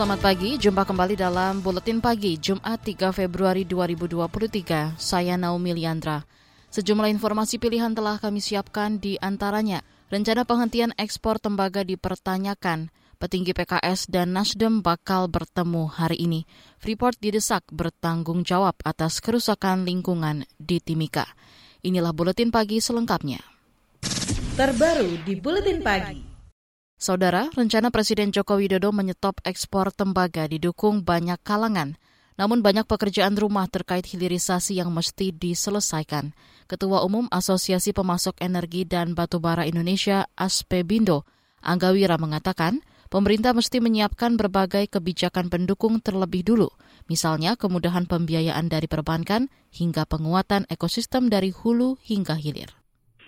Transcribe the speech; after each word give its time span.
Selamat 0.00 0.32
pagi, 0.32 0.56
jumpa 0.56 0.88
kembali 0.88 1.12
dalam 1.12 1.60
Buletin 1.60 2.00
Pagi 2.00 2.40
Jumat 2.40 2.80
3 2.80 3.12
Februari 3.12 3.68
2023. 3.68 4.96
Saya 4.96 5.36
Naomi 5.36 5.76
Liandra. 5.76 6.24
Sejumlah 6.72 7.12
informasi 7.12 7.60
pilihan 7.60 7.92
telah 7.92 8.16
kami 8.16 8.40
siapkan 8.40 8.96
di 8.96 9.20
antaranya. 9.20 9.84
Rencana 10.08 10.48
penghentian 10.48 10.96
ekspor 10.96 11.36
tembaga 11.36 11.84
dipertanyakan. 11.84 12.88
Petinggi 13.20 13.52
PKS 13.52 14.08
dan 14.08 14.32
Nasdem 14.32 14.80
bakal 14.80 15.28
bertemu 15.28 15.92
hari 15.92 16.16
ini. 16.16 16.48
Freeport 16.80 17.20
didesak 17.20 17.68
bertanggung 17.68 18.40
jawab 18.40 18.80
atas 18.80 19.20
kerusakan 19.20 19.84
lingkungan 19.84 20.48
di 20.56 20.80
Timika. 20.80 21.28
Inilah 21.84 22.16
Buletin 22.16 22.48
Pagi 22.48 22.80
selengkapnya. 22.80 23.44
Terbaru 24.56 25.20
di 25.28 25.36
Buletin 25.36 25.84
Pagi. 25.84 26.29
Saudara, 27.00 27.48
rencana 27.56 27.88
Presiden 27.88 28.28
Joko 28.28 28.60
Widodo 28.60 28.92
menyetop 28.92 29.40
ekspor 29.48 29.88
tembaga 29.88 30.44
didukung 30.44 31.00
banyak 31.00 31.40
kalangan. 31.40 31.96
Namun 32.36 32.60
banyak 32.60 32.84
pekerjaan 32.84 33.40
rumah 33.40 33.64
terkait 33.72 34.04
hilirisasi 34.04 34.76
yang 34.76 34.92
mesti 34.92 35.32
diselesaikan. 35.32 36.36
Ketua 36.68 37.00
Umum 37.00 37.24
Asosiasi 37.32 37.96
Pemasok 37.96 38.44
Energi 38.44 38.84
dan 38.84 39.16
Batubara 39.16 39.64
Indonesia, 39.64 40.28
Aspebindo, 40.36 41.24
Anggawira 41.64 42.20
mengatakan, 42.20 42.84
pemerintah 43.08 43.56
mesti 43.56 43.80
menyiapkan 43.80 44.36
berbagai 44.36 44.92
kebijakan 44.92 45.48
pendukung 45.48 46.04
terlebih 46.04 46.44
dulu, 46.44 46.68
misalnya 47.08 47.56
kemudahan 47.56 48.04
pembiayaan 48.04 48.68
dari 48.68 48.92
perbankan 48.92 49.48
hingga 49.72 50.04
penguatan 50.04 50.68
ekosistem 50.68 51.32
dari 51.32 51.48
hulu 51.48 51.96
hingga 52.04 52.36
hilir. 52.36 52.79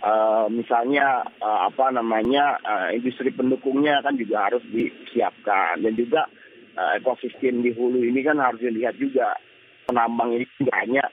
Uh, 0.03 0.51
misalnya 0.51 1.23
uh, 1.39 1.71
apa 1.71 1.87
namanya 1.95 2.59
uh, 2.67 2.91
industri 2.91 3.31
pendukungnya 3.31 4.03
kan 4.03 4.19
juga 4.19 4.51
harus 4.51 4.59
disiapkan 4.67 5.79
dan 5.79 5.95
juga 5.95 6.27
uh, 6.75 6.99
ekosistem 6.99 7.63
di 7.63 7.71
hulu 7.71 8.03
ini 8.03 8.19
kan 8.19 8.35
harus 8.35 8.59
dilihat 8.59 8.99
juga 8.99 9.31
penambang 9.87 10.35
ini 10.35 10.43
tidak 10.59 10.75
hanya 10.83 11.07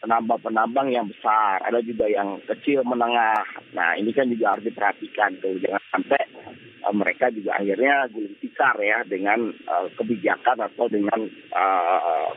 penambang-penambang 0.00 0.88
yang 0.88 1.04
besar, 1.12 1.60
ada 1.68 1.84
juga 1.84 2.08
yang 2.08 2.40
kecil 2.48 2.80
menengah. 2.80 3.44
Nah 3.76 4.00
ini 4.00 4.08
kan 4.16 4.32
juga 4.32 4.56
harus 4.56 4.64
diperhatikan 4.72 5.36
tuh 5.44 5.60
jangan 5.60 5.84
sampai 5.92 6.24
mereka 6.96 7.28
juga 7.28 7.60
akhirnya 7.60 8.08
gulung 8.08 8.40
tikar 8.40 8.80
ya 8.80 9.04
dengan 9.04 9.52
uh, 9.68 9.84
kebijakan 10.00 10.64
atau 10.64 10.88
dengan 10.88 11.28
uh, 11.52 12.32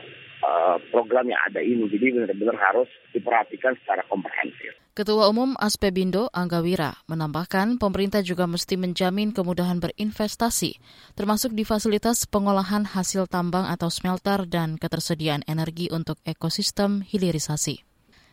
program 0.92 1.32
yang 1.32 1.40
ada 1.48 1.64
ini. 1.64 1.88
Jadi 1.88 2.12
benar-benar 2.12 2.60
harus 2.60 2.92
diperhatikan 3.16 3.72
secara 3.80 4.04
komprehensif. 4.04 4.83
Ketua 4.94 5.26
Umum 5.26 5.58
Aspebindo 5.58 6.30
Anggawira 6.30 6.94
menambahkan 7.10 7.82
pemerintah 7.82 8.22
juga 8.22 8.46
mesti 8.46 8.78
menjamin 8.78 9.34
kemudahan 9.34 9.82
berinvestasi, 9.82 10.78
termasuk 11.18 11.50
di 11.50 11.66
fasilitas 11.66 12.30
pengolahan 12.30 12.86
hasil 12.86 13.26
tambang 13.26 13.66
atau 13.66 13.90
smelter 13.90 14.46
dan 14.46 14.78
ketersediaan 14.78 15.42
energi 15.50 15.90
untuk 15.90 16.22
ekosistem 16.22 17.02
hilirisasi. 17.02 17.82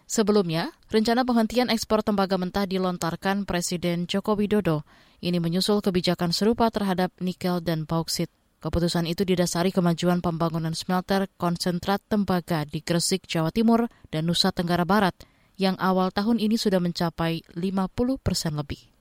Sebelumnya, 0.06 0.70
rencana 0.94 1.26
penghentian 1.26 1.74
ekspor 1.74 2.06
tembaga 2.06 2.38
mentah 2.38 2.70
dilontarkan 2.70 3.50
Presiden 3.50 4.06
Joko 4.06 4.38
Widodo. 4.38 4.86
Ini 5.18 5.42
menyusul 5.42 5.82
kebijakan 5.82 6.30
serupa 6.30 6.70
terhadap 6.70 7.10
nikel 7.18 7.58
dan 7.66 7.90
bauksit. 7.90 8.30
Keputusan 8.62 9.10
itu 9.10 9.26
didasari 9.26 9.74
kemajuan 9.74 10.22
pembangunan 10.22 10.78
smelter 10.78 11.26
konsentrat 11.42 12.06
tembaga 12.06 12.70
di 12.70 12.86
Gresik, 12.86 13.26
Jawa 13.26 13.50
Timur, 13.50 13.90
dan 14.14 14.30
Nusa 14.30 14.54
Tenggara 14.54 14.86
Barat– 14.86 15.18
yang 15.60 15.76
awal 15.80 16.12
tahun 16.12 16.40
ini 16.40 16.56
sudah 16.56 16.80
mencapai 16.80 17.44
50 17.56 18.22
persen 18.22 18.56
lebih. 18.56 18.92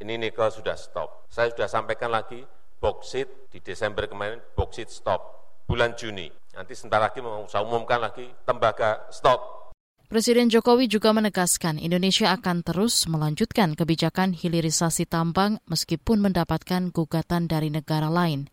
Ini 0.00 0.16
nikel 0.16 0.48
sudah 0.48 0.76
stop. 0.80 1.28
Saya 1.28 1.52
sudah 1.52 1.68
sampaikan 1.68 2.08
lagi, 2.08 2.40
boksit 2.80 3.52
di 3.52 3.60
Desember 3.60 4.08
kemarin, 4.08 4.40
boksit 4.56 4.88
stop. 4.88 5.40
Bulan 5.68 5.94
Juni, 5.94 6.26
nanti 6.56 6.72
sebentar 6.74 6.98
lagi 6.98 7.20
mau 7.20 7.44
saya 7.46 7.62
umumkan 7.62 8.00
lagi, 8.00 8.26
tembaga 8.42 9.06
stop. 9.12 9.60
Presiden 10.10 10.50
Jokowi 10.50 10.90
juga 10.90 11.14
menegaskan 11.14 11.78
Indonesia 11.78 12.34
akan 12.34 12.66
terus 12.66 13.06
melanjutkan 13.06 13.78
kebijakan 13.78 14.34
hilirisasi 14.34 15.06
tambang 15.06 15.62
meskipun 15.70 16.18
mendapatkan 16.18 16.90
gugatan 16.90 17.46
dari 17.46 17.70
negara 17.70 18.10
lain. 18.10 18.50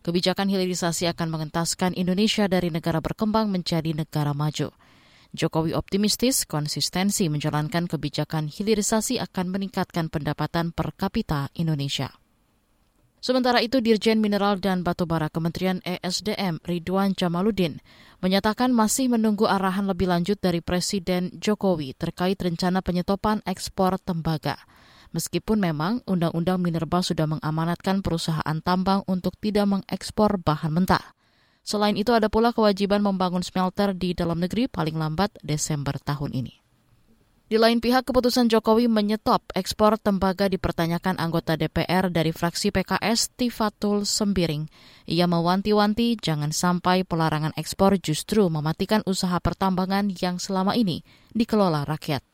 Kebijakan 0.00 0.48
hilirisasi 0.48 1.04
akan 1.12 1.28
mengentaskan 1.28 1.92
Indonesia 1.92 2.48
dari 2.48 2.72
negara 2.72 3.04
berkembang 3.04 3.52
menjadi 3.52 3.92
negara 3.92 4.32
maju. 4.32 4.72
Jokowi 5.34 5.74
optimistis 5.74 6.46
konsistensi 6.46 7.26
menjalankan 7.26 7.90
kebijakan 7.90 8.46
hilirisasi 8.46 9.18
akan 9.18 9.50
meningkatkan 9.50 10.06
pendapatan 10.06 10.70
per 10.70 10.94
kapita 10.94 11.50
Indonesia. 11.58 12.14
Sementara 13.18 13.58
itu, 13.58 13.82
Dirjen 13.82 14.22
Mineral 14.22 14.62
dan 14.62 14.86
Batubara 14.86 15.32
Kementerian 15.32 15.82
ESDM 15.82 16.62
Ridwan 16.62 17.18
Jamaluddin 17.18 17.82
menyatakan 18.22 18.70
masih 18.70 19.10
menunggu 19.10 19.50
arahan 19.50 19.90
lebih 19.90 20.06
lanjut 20.12 20.38
dari 20.38 20.62
Presiden 20.62 21.34
Jokowi 21.34 21.96
terkait 21.98 22.38
rencana 22.38 22.84
penyetopan 22.84 23.42
ekspor 23.42 23.98
tembaga. 23.98 24.60
Meskipun 25.16 25.56
memang 25.56 26.04
Undang-Undang 26.04 26.60
Minerba 26.60 27.00
sudah 27.00 27.26
mengamanatkan 27.26 28.06
perusahaan 28.06 28.58
tambang 28.62 29.02
untuk 29.10 29.34
tidak 29.40 29.66
mengekspor 29.72 30.38
bahan 30.38 30.70
mentah. 30.70 31.16
Selain 31.64 31.96
itu 31.96 32.12
ada 32.12 32.28
pula 32.28 32.52
kewajiban 32.52 33.00
membangun 33.00 33.40
smelter 33.40 33.96
di 33.96 34.12
dalam 34.12 34.36
negeri 34.36 34.68
paling 34.68 35.00
lambat 35.00 35.32
Desember 35.40 35.96
tahun 35.96 36.36
ini. 36.36 36.54
Di 37.44 37.60
lain 37.60 37.80
pihak, 37.80 38.08
keputusan 38.08 38.52
Jokowi 38.52 38.88
menyetop 38.88 39.48
ekspor 39.56 39.96
tembaga 40.00 40.48
dipertanyakan 40.48 41.16
anggota 41.16 41.56
DPR 41.56 42.12
dari 42.12 42.32
fraksi 42.32 42.72
PKS 42.72 43.36
Tifatul 43.36 44.04
Sembiring. 44.04 44.68
Ia 45.08 45.24
mewanti-wanti 45.24 46.20
jangan 46.20 46.52
sampai 46.52 47.04
pelarangan 47.04 47.56
ekspor 47.56 47.96
justru 48.00 48.48
mematikan 48.48 49.00
usaha 49.08 49.36
pertambangan 49.40 50.12
yang 50.20 50.36
selama 50.36 50.76
ini 50.76 51.00
dikelola 51.32 51.88
rakyat 51.88 52.24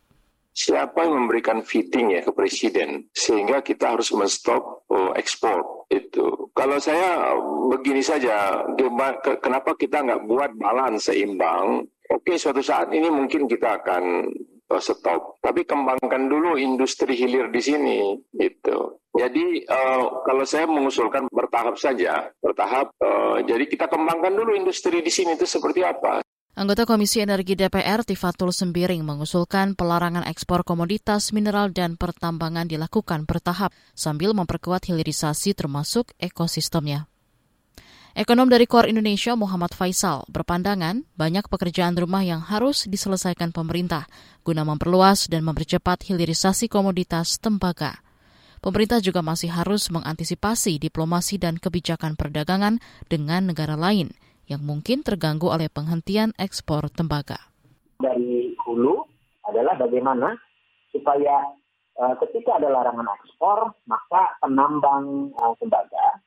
siapa 0.51 1.07
yang 1.07 1.25
memberikan 1.25 1.63
fitting 1.63 2.13
ya 2.13 2.21
ke 2.27 2.35
presiden 2.35 3.09
sehingga 3.15 3.63
kita 3.63 3.97
harus 3.97 4.11
menstop 4.13 4.85
oh, 4.91 5.15
ekspor 5.17 5.80
itu. 5.91 6.27
Kalau 6.55 6.79
saya 6.79 7.35
begini 7.71 8.01
saja, 8.01 8.63
kenapa 9.43 9.75
kita 9.75 10.07
nggak 10.07 10.25
buat 10.25 10.51
balance 10.57 11.11
seimbang? 11.11 11.85
Oke, 12.11 12.39
suatu 12.39 12.63
saat 12.63 12.91
ini 12.95 13.11
mungkin 13.11 13.47
kita 13.47 13.83
akan 13.83 14.31
oh, 14.71 14.83
stop. 14.83 15.39
Tapi 15.43 15.67
kembangkan 15.67 16.31
dulu 16.31 16.59
industri 16.59 17.15
hilir 17.15 17.51
di 17.51 17.63
sini, 17.63 17.99
gitu. 18.39 18.99
Jadi 19.11 19.67
uh, 19.67 20.23
kalau 20.23 20.47
saya 20.47 20.71
mengusulkan 20.71 21.27
bertahap 21.35 21.75
saja, 21.75 22.31
bertahap. 22.39 22.95
Uh, 23.03 23.43
jadi 23.43 23.67
kita 23.67 23.91
kembangkan 23.91 24.35
dulu 24.39 24.55
industri 24.55 25.03
di 25.03 25.11
sini 25.11 25.35
itu 25.35 25.47
seperti 25.47 25.83
apa. 25.83 26.23
Anggota 26.61 26.85
Komisi 26.85 27.25
Energi 27.25 27.57
DPR 27.57 28.05
Tifatul 28.05 28.53
Sembiring 28.53 29.01
mengusulkan 29.01 29.73
pelarangan 29.73 30.29
ekspor 30.29 30.61
komoditas 30.61 31.33
mineral 31.33 31.73
dan 31.73 31.97
pertambangan 31.97 32.69
dilakukan 32.69 33.25
bertahap 33.25 33.73
sambil 33.97 34.37
memperkuat 34.37 34.85
hilirisasi 34.85 35.57
termasuk 35.57 36.13
ekosistemnya. 36.21 37.09
Ekonom 38.13 38.53
dari 38.53 38.69
Kor 38.69 38.85
Indonesia 38.85 39.33
Muhammad 39.41 39.73
Faisal 39.73 40.29
berpandangan 40.29 41.09
banyak 41.17 41.49
pekerjaan 41.49 41.97
rumah 41.97 42.29
yang 42.29 42.45
harus 42.45 42.85
diselesaikan 42.85 43.57
pemerintah 43.57 44.05
guna 44.45 44.61
memperluas 44.61 45.33
dan 45.33 45.49
mempercepat 45.49 46.13
hilirisasi 46.13 46.69
komoditas 46.69 47.41
tembaga. 47.41 48.05
Pemerintah 48.61 49.01
juga 49.01 49.25
masih 49.25 49.49
harus 49.49 49.89
mengantisipasi 49.89 50.77
diplomasi 50.77 51.41
dan 51.41 51.57
kebijakan 51.57 52.21
perdagangan 52.21 52.85
dengan 53.09 53.49
negara 53.49 53.81
lain– 53.81 54.13
yang 54.51 54.67
mungkin 54.67 55.07
terganggu 55.07 55.47
oleh 55.47 55.71
penghentian 55.71 56.35
ekspor 56.35 56.91
tembaga. 56.91 57.39
Dari 58.03 58.59
hulu 58.67 59.07
adalah 59.47 59.79
bagaimana 59.79 60.35
supaya 60.91 61.55
uh, 62.03 62.19
ketika 62.27 62.59
ada 62.59 62.67
larangan 62.67 63.07
ekspor, 63.23 63.71
maka 63.87 64.35
penambang 64.43 65.31
uh, 65.39 65.55
tembaga 65.63 66.19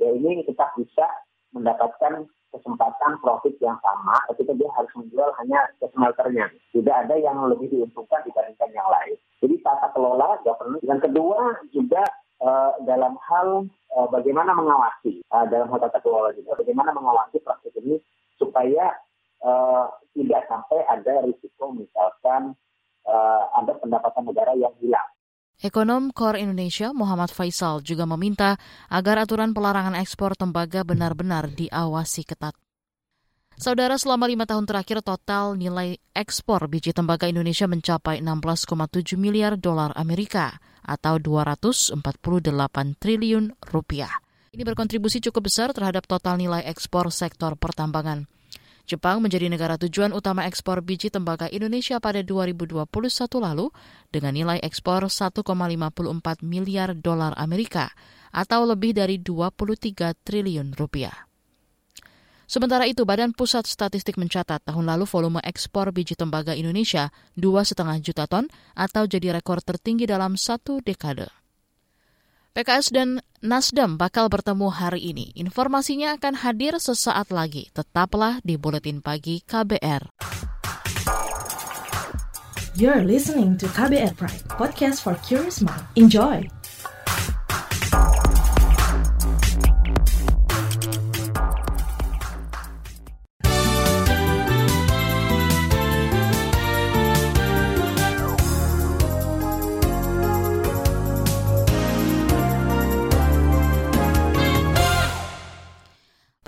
ya 0.00 0.08
ini 0.16 0.40
kita 0.48 0.64
bisa 0.80 1.06
mendapatkan 1.52 2.24
kesempatan 2.50 3.12
profit 3.22 3.54
yang 3.62 3.78
sama 3.78 4.16
ketika 4.32 4.56
dia 4.58 4.70
harus 4.74 4.90
menjual 4.98 5.30
hanya 5.38 5.70
ke 5.78 5.86
smelternya. 5.94 6.50
Tidak 6.74 6.96
ada 7.06 7.14
yang 7.14 7.38
lebih 7.46 7.70
diuntungkan 7.70 8.26
dibandingkan 8.26 8.74
yang 8.74 8.88
lain. 8.90 9.14
Jadi 9.38 9.54
tata 9.62 9.92
kelola 9.94 10.40
governance. 10.42 10.82
Yang 10.82 11.00
kedua 11.06 11.38
juga 11.70 12.02
uh, 12.40 12.72
dalam 12.84 13.16
hal 13.28 13.68
uh, 13.94 14.08
bagaimana 14.08 14.56
mengawasi 14.56 15.22
uh, 15.30 15.46
dalam 15.48 15.68
hal 15.70 15.78
tata 15.80 16.00
kelola 16.00 16.32
juga, 16.34 16.56
bagaimana 16.58 16.90
mengawasi 16.96 17.38
praktik 17.44 17.76
ini 17.80 18.00
supaya 18.40 18.96
uh, 19.44 19.86
tidak 20.16 20.48
sampai 20.48 20.80
ada 20.88 21.24
risiko 21.24 21.72
misalkan 21.76 22.56
uh, 23.04 23.42
ada 23.60 23.76
pendapatan 23.78 24.24
negara 24.26 24.52
yang 24.56 24.72
hilang. 24.80 25.08
Ekonom 25.60 26.08
Kor 26.16 26.40
Indonesia 26.40 26.88
Muhammad 26.96 27.28
Faisal 27.28 27.84
juga 27.84 28.08
meminta 28.08 28.56
agar 28.88 29.20
aturan 29.20 29.52
pelarangan 29.52 29.92
ekspor 29.92 30.32
tembaga 30.32 30.80
benar-benar 30.88 31.52
diawasi 31.52 32.24
ketat. 32.24 32.56
Saudara, 33.60 34.00
selama 34.00 34.24
lima 34.24 34.48
tahun 34.48 34.64
terakhir 34.64 35.04
total 35.04 35.60
nilai 35.60 36.00
ekspor 36.16 36.64
biji 36.64 36.96
tembaga 36.96 37.28
Indonesia 37.28 37.68
mencapai 37.68 38.24
16,7 38.24 39.20
miliar 39.20 39.60
dolar 39.60 39.92
Amerika 40.00 40.56
atau 40.90 41.22
248 41.22 42.02
triliun 42.98 43.54
rupiah. 43.70 44.10
Ini 44.50 44.66
berkontribusi 44.66 45.22
cukup 45.22 45.46
besar 45.46 45.70
terhadap 45.70 46.10
total 46.10 46.34
nilai 46.34 46.66
ekspor 46.66 47.06
sektor 47.14 47.54
pertambangan. 47.54 48.26
Jepang 48.82 49.22
menjadi 49.22 49.46
negara 49.46 49.78
tujuan 49.78 50.10
utama 50.10 50.50
ekspor 50.50 50.82
biji 50.82 51.14
tembaga 51.14 51.46
Indonesia 51.46 52.02
pada 52.02 52.26
2021 52.26 52.90
lalu 53.38 53.70
dengan 54.10 54.34
nilai 54.34 54.58
ekspor 54.58 55.06
1,54 55.06 55.46
miliar 56.42 56.98
dolar 56.98 57.30
Amerika 57.38 57.94
atau 58.34 58.66
lebih 58.66 58.98
dari 58.98 59.22
23 59.22 59.94
triliun 60.26 60.74
rupiah. 60.74 61.29
Sementara 62.50 62.82
itu, 62.90 63.06
Badan 63.06 63.30
Pusat 63.30 63.70
Statistik 63.70 64.18
mencatat 64.18 64.66
tahun 64.66 64.90
lalu 64.90 65.06
volume 65.06 65.38
ekspor 65.46 65.94
biji 65.94 66.18
tembaga 66.18 66.50
Indonesia 66.50 67.14
2,5 67.38 67.78
juta 68.02 68.26
ton 68.26 68.50
atau 68.74 69.06
jadi 69.06 69.38
rekor 69.38 69.62
tertinggi 69.62 70.10
dalam 70.10 70.34
satu 70.34 70.82
dekade. 70.82 71.30
PKS 72.50 72.90
dan 72.90 73.22
Nasdem 73.38 73.94
bakal 73.94 74.26
bertemu 74.26 74.66
hari 74.66 75.14
ini. 75.14 75.30
Informasinya 75.38 76.18
akan 76.18 76.42
hadir 76.42 76.74
sesaat 76.82 77.30
lagi. 77.30 77.70
Tetaplah 77.70 78.42
di 78.42 78.58
Buletin 78.58 78.98
Pagi 78.98 79.46
KBR. 79.46 80.10
You're 82.74 83.06
listening 83.06 83.54
to 83.62 83.70
KBR 83.70 84.18
Pride, 84.18 84.42
podcast 84.50 85.06
for 85.06 85.14
curious 85.22 85.62
mind. 85.62 85.86
Enjoy! 85.94 86.59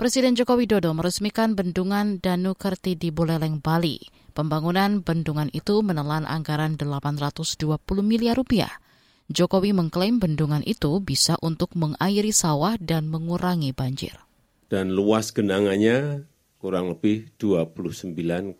Presiden 0.03 0.35
Joko 0.35 0.59
Widodo 0.59 0.91
meresmikan 0.91 1.55
bendungan 1.55 2.19
Danu 2.19 2.59
Kerti 2.59 2.99
di 2.99 3.07
Buleleng, 3.07 3.63
Bali. 3.63 4.03
Pembangunan 4.35 4.99
bendungan 4.99 5.47
itu 5.55 5.79
menelan 5.79 6.27
anggaran 6.27 6.75
820 6.75 7.79
miliar 8.03 8.35
rupiah. 8.35 8.83
Jokowi 9.31 9.71
mengklaim 9.71 10.19
bendungan 10.19 10.59
itu 10.67 10.99
bisa 10.99 11.39
untuk 11.39 11.71
mengairi 11.79 12.35
sawah 12.35 12.75
dan 12.83 13.07
mengurangi 13.07 13.71
banjir. 13.71 14.19
Dan 14.67 14.91
luas 14.91 15.31
genangannya 15.31 16.27
kurang 16.59 16.91
lebih 16.91 17.31
29,8 17.39 18.59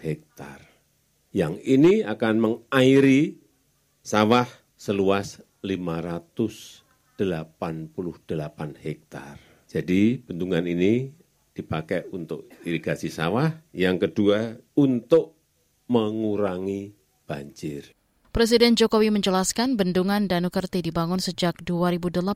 hektar. 0.00 0.64
Yang 1.28 1.54
ini 1.60 2.08
akan 2.08 2.34
mengairi 2.40 3.36
sawah 4.00 4.48
seluas 4.80 5.44
588 5.60 7.20
hektar. 8.80 9.51
Jadi 9.72 10.20
bendungan 10.20 10.68
ini 10.68 11.08
dipakai 11.56 12.12
untuk 12.12 12.44
irigasi 12.68 13.08
sawah, 13.08 13.48
yang 13.72 13.96
kedua 13.96 14.60
untuk 14.76 15.32
mengurangi 15.88 16.92
banjir. 17.24 17.88
Presiden 18.32 18.76
Jokowi 18.76 19.12
menjelaskan 19.12 19.76
bendungan 19.76 20.28
Danukerti 20.28 20.84
dibangun 20.84 21.20
sejak 21.20 21.64
2018. 21.64 22.32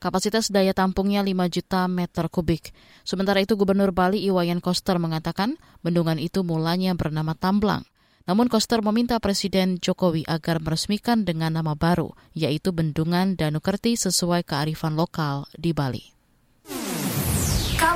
Kapasitas 0.00 0.48
daya 0.52 0.72
tampungnya 0.76 1.24
5 1.24 1.52
juta 1.52 1.88
meter 1.88 2.28
kubik. 2.28 2.72
Sementara 3.04 3.40
itu 3.40 3.56
Gubernur 3.56 3.92
Bali 3.92 4.20
Iwayan 4.24 4.60
Koster 4.60 4.96
mengatakan 4.96 5.56
bendungan 5.80 6.16
itu 6.16 6.44
mulanya 6.44 6.92
bernama 6.96 7.32
Tamblang. 7.32 7.84
Namun 8.28 8.52
Koster 8.52 8.80
meminta 8.80 9.16
Presiden 9.20 9.80
Jokowi 9.80 10.24
agar 10.28 10.60
meresmikan 10.60 11.24
dengan 11.24 11.60
nama 11.60 11.76
baru, 11.76 12.12
yaitu 12.32 12.72
Bendungan 12.72 13.36
Danukerti 13.36 13.96
sesuai 13.96 14.44
kearifan 14.48 14.96
lokal 14.96 15.44
di 15.56 15.76
Bali. 15.76 16.21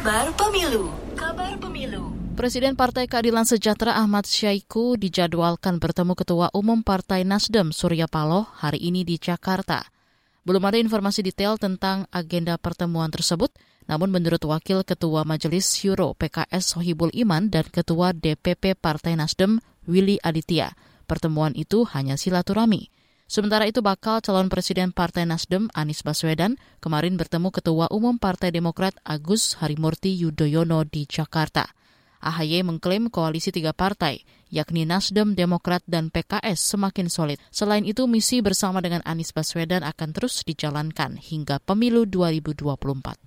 Kabar 0.07 0.31
Pemilu. 0.39 0.87
Kabar 1.19 1.53
Pemilu. 1.59 2.15
Presiden 2.39 2.79
Partai 2.79 3.11
Keadilan 3.11 3.43
Sejahtera 3.43 3.99
Ahmad 3.99 4.23
Syaiqo 4.23 4.95
dijadwalkan 4.95 5.83
bertemu 5.83 6.15
Ketua 6.15 6.47
Umum 6.55 6.87
Partai 6.87 7.27
Nasdem 7.27 7.75
Surya 7.75 8.07
Paloh 8.07 8.47
hari 8.55 8.87
ini 8.87 9.03
di 9.03 9.19
Jakarta. 9.19 9.83
Belum 10.47 10.63
ada 10.63 10.79
informasi 10.79 11.27
detail 11.27 11.59
tentang 11.59 12.07
agenda 12.15 12.55
pertemuan 12.55 13.11
tersebut, 13.11 13.51
namun 13.91 14.15
menurut 14.15 14.39
Wakil 14.47 14.87
Ketua 14.87 15.27
Majelis 15.27 15.67
Syuro 15.67 16.15
PKS 16.15 16.79
Sohibul 16.79 17.11
Iman 17.11 17.51
dan 17.51 17.67
Ketua 17.67 18.15
DPP 18.15 18.79
Partai 18.79 19.19
Nasdem 19.19 19.59
Willy 19.91 20.23
Aditya, 20.23 20.71
pertemuan 21.11 21.51
itu 21.59 21.83
hanya 21.83 22.15
silaturahmi. 22.15 22.95
Sementara 23.27 23.67
itu 23.67 23.83
bakal 23.83 24.23
calon 24.23 24.47
presiden 24.47 24.95
Partai 24.95 25.27
Nasdem 25.27 25.67
Anies 25.75 26.07
Baswedan 26.07 26.63
kemarin 26.79 27.19
bertemu 27.19 27.51
Ketua 27.51 27.91
Umum 27.91 28.23
Partai 28.23 28.55
Demokrat 28.55 28.95
Agus 29.03 29.59
Harimurti 29.59 30.15
Yudhoyono 30.15 30.87
di 30.87 31.11
Jakarta. 31.11 31.67
AHY 32.23 32.63
mengklaim 32.63 33.11
koalisi 33.11 33.51
tiga 33.51 33.75
partai, 33.75 34.23
yakni 34.51 34.87
Nasdem, 34.87 35.35
Demokrat, 35.35 35.83
dan 35.91 36.15
PKS 36.15 36.75
semakin 36.75 37.11
solid. 37.11 37.39
Selain 37.51 37.83
itu, 37.83 38.07
misi 38.07 38.39
bersama 38.43 38.79
dengan 38.79 39.03
Anies 39.03 39.35
Baswedan 39.35 39.83
akan 39.83 40.11
terus 40.15 40.47
dijalankan 40.47 41.19
hingga 41.19 41.59
pemilu 41.63 42.07
2024. 42.07 43.27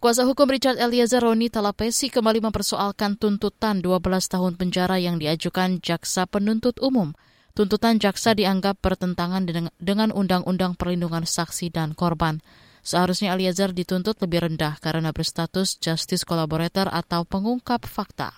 Kuasa 0.00 0.24
hukum 0.24 0.48
Richard 0.48 0.80
Eliezer 0.80 1.20
Roni 1.20 1.52
Talapesi 1.52 2.08
kembali 2.08 2.40
mempersoalkan 2.40 3.20
tuntutan 3.20 3.84
12 3.84 4.00
tahun 4.32 4.56
penjara 4.56 4.96
yang 4.96 5.20
diajukan 5.20 5.84
jaksa 5.84 6.24
penuntut 6.24 6.80
umum. 6.80 7.12
Tuntutan 7.60 8.00
jaksa 8.00 8.32
dianggap 8.32 8.80
bertentangan 8.80 9.44
dengan 9.76 10.08
Undang-Undang 10.16 10.80
Perlindungan 10.80 11.28
Saksi 11.28 11.68
dan 11.68 11.92
Korban. 11.92 12.40
Seharusnya 12.80 13.36
Eliezer 13.36 13.76
dituntut 13.76 14.16
lebih 14.16 14.48
rendah 14.48 14.80
karena 14.80 15.12
berstatus 15.12 15.76
justice 15.76 16.24
collaborator 16.24 16.88
atau 16.88 17.28
pengungkap 17.28 17.84
fakta. 17.84 18.32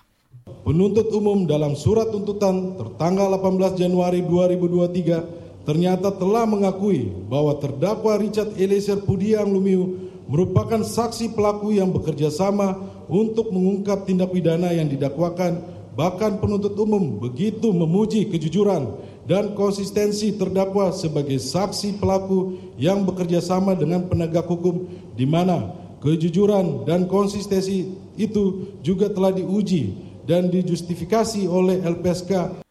Penuntut 0.67 1.07
umum 1.15 1.47
dalam 1.47 1.79
surat 1.79 2.11
tuntutan 2.11 2.75
tertanggal 2.75 3.39
18 3.39 3.87
Januari 3.87 4.27
2023 4.27 5.71
ternyata 5.71 6.11
telah 6.19 6.43
mengakui 6.43 7.07
bahwa 7.31 7.63
terdakwa 7.63 8.19
Richard 8.19 8.59
Eliezer 8.59 9.07
Pudiang 9.07 9.47
Lumiu 9.47 10.11
merupakan 10.27 10.83
saksi 10.83 11.31
pelaku 11.39 11.79
yang 11.79 11.95
bekerja 11.95 12.27
sama 12.27 12.75
untuk 13.07 13.55
mengungkap 13.55 14.03
tindak 14.03 14.35
pidana 14.35 14.75
yang 14.75 14.91
didakwakan 14.91 15.63
Bahkan 15.93 16.41
penuntut 16.41 16.73
umum 16.81 17.21
begitu 17.21 17.69
memuji 17.69 18.25
kejujuran 18.33 19.12
dan 19.27 19.55
konsistensi 19.55 20.35
terdakwa 20.35 20.91
sebagai 20.91 21.39
saksi 21.39 22.03
pelaku 22.03 22.59
yang 22.75 23.07
bekerja 23.07 23.39
sama 23.39 23.79
dengan 23.79 24.11
penegak 24.11 24.47
hukum 24.51 24.87
di 25.15 25.27
mana 25.29 25.71
kejujuran 26.03 26.83
dan 26.83 27.07
konsistensi 27.07 27.87
itu 28.19 28.75
juga 28.83 29.07
telah 29.09 29.31
diuji 29.31 29.95
dan 30.27 30.51
dijustifikasi 30.51 31.47
oleh 31.47 31.83
LPSK 31.83 32.63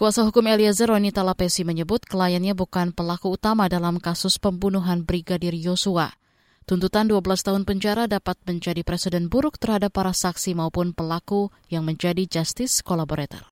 Kuasa 0.00 0.24
hukum 0.24 0.48
Eliezer 0.48 0.88
Ronita 0.88 1.20
Lapesi 1.20 1.60
menyebut 1.60 2.08
kliennya 2.08 2.56
bukan 2.56 2.96
pelaku 2.96 3.36
utama 3.36 3.68
dalam 3.68 4.00
kasus 4.00 4.40
pembunuhan 4.40 5.04
Brigadir 5.04 5.52
Yosua. 5.52 6.16
Tuntutan 6.64 7.04
12 7.04 7.20
tahun 7.20 7.68
penjara 7.68 8.08
dapat 8.08 8.40
menjadi 8.48 8.80
presiden 8.80 9.28
buruk 9.28 9.60
terhadap 9.60 9.92
para 9.92 10.16
saksi 10.16 10.56
maupun 10.56 10.96
pelaku 10.96 11.52
yang 11.68 11.84
menjadi 11.84 12.24
justice 12.24 12.80
collaborator. 12.80 13.44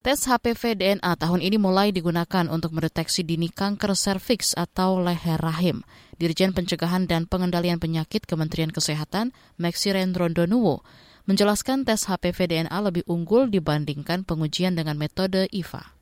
Tes 0.00 0.16
HPV 0.24 0.80
DNA 0.80 1.12
tahun 1.12 1.44
ini 1.44 1.60
mulai 1.60 1.92
digunakan 1.92 2.48
untuk 2.48 2.72
mendeteksi 2.72 3.20
dini 3.20 3.52
kanker 3.52 3.92
serviks 3.92 4.56
atau 4.56 4.96
leher 4.96 5.36
rahim. 5.36 5.84
Dirjen 6.16 6.56
Pencegahan 6.56 7.04
dan 7.04 7.28
Pengendalian 7.28 7.76
Penyakit 7.76 8.24
Kementerian 8.24 8.72
Kesehatan, 8.72 9.36
Maxiren 9.60 10.16
Rondonuwo, 10.16 10.80
menjelaskan 11.28 11.84
tes 11.84 12.08
HPV 12.08 12.48
DNA 12.48 12.78
lebih 12.80 13.04
unggul 13.12 13.52
dibandingkan 13.52 14.24
pengujian 14.24 14.72
dengan 14.72 14.96
metode 14.96 15.44
IVA 15.52 15.99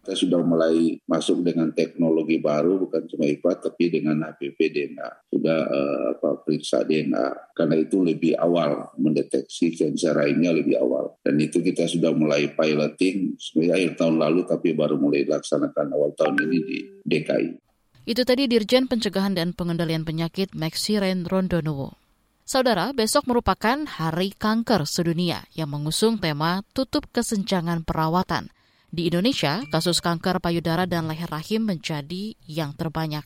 kita 0.00 0.16
sudah 0.16 0.40
mulai 0.40 0.96
masuk 1.04 1.44
dengan 1.44 1.68
teknologi 1.76 2.40
baru 2.40 2.80
bukan 2.88 3.04
cuma 3.04 3.28
IPA 3.28 3.52
tapi 3.60 3.84
dengan 3.92 4.24
HPV 4.24 4.58
DNA 4.58 5.08
sudah 5.28 5.58
uh, 5.68 6.04
apa 6.16 6.40
periksa 6.40 6.82
DNA 6.88 7.52
karena 7.52 7.76
itu 7.76 8.00
lebih 8.00 8.32
awal 8.40 8.88
mendeteksi 8.96 9.76
kanker 9.76 10.16
rahimnya 10.16 10.56
lebih 10.56 10.80
awal 10.80 11.20
dan 11.20 11.36
itu 11.36 11.60
kita 11.60 11.84
sudah 11.84 12.16
mulai 12.16 12.48
piloting 12.56 13.36
sebenarnya 13.36 13.76
akhir 13.76 13.92
tahun 14.00 14.16
lalu 14.16 14.40
tapi 14.48 14.68
baru 14.72 14.96
mulai 14.96 15.28
dilaksanakan 15.28 15.86
awal 15.92 16.10
tahun 16.16 16.36
ini 16.48 16.58
di 16.64 16.78
DKI. 17.04 17.50
Itu 18.08 18.24
tadi 18.24 18.48
Dirjen 18.48 18.88
Pencegahan 18.88 19.36
dan 19.36 19.52
Pengendalian 19.52 20.08
Penyakit 20.08 20.56
Maxiren 20.56 21.28
Rondonowo. 21.28 22.00
Saudara, 22.48 22.90
besok 22.90 23.30
merupakan 23.30 23.86
Hari 23.86 24.34
Kanker 24.34 24.82
Sedunia 24.82 25.46
yang 25.54 25.70
mengusung 25.70 26.18
tema 26.18 26.66
Tutup 26.74 27.06
Kesenjangan 27.14 27.86
Perawatan. 27.86 28.50
Di 28.90 29.06
Indonesia, 29.06 29.62
kasus 29.70 30.02
kanker 30.02 30.42
payudara 30.42 30.82
dan 30.82 31.06
leher 31.06 31.30
rahim 31.30 31.62
menjadi 31.62 32.34
yang 32.42 32.74
terbanyak. 32.74 33.22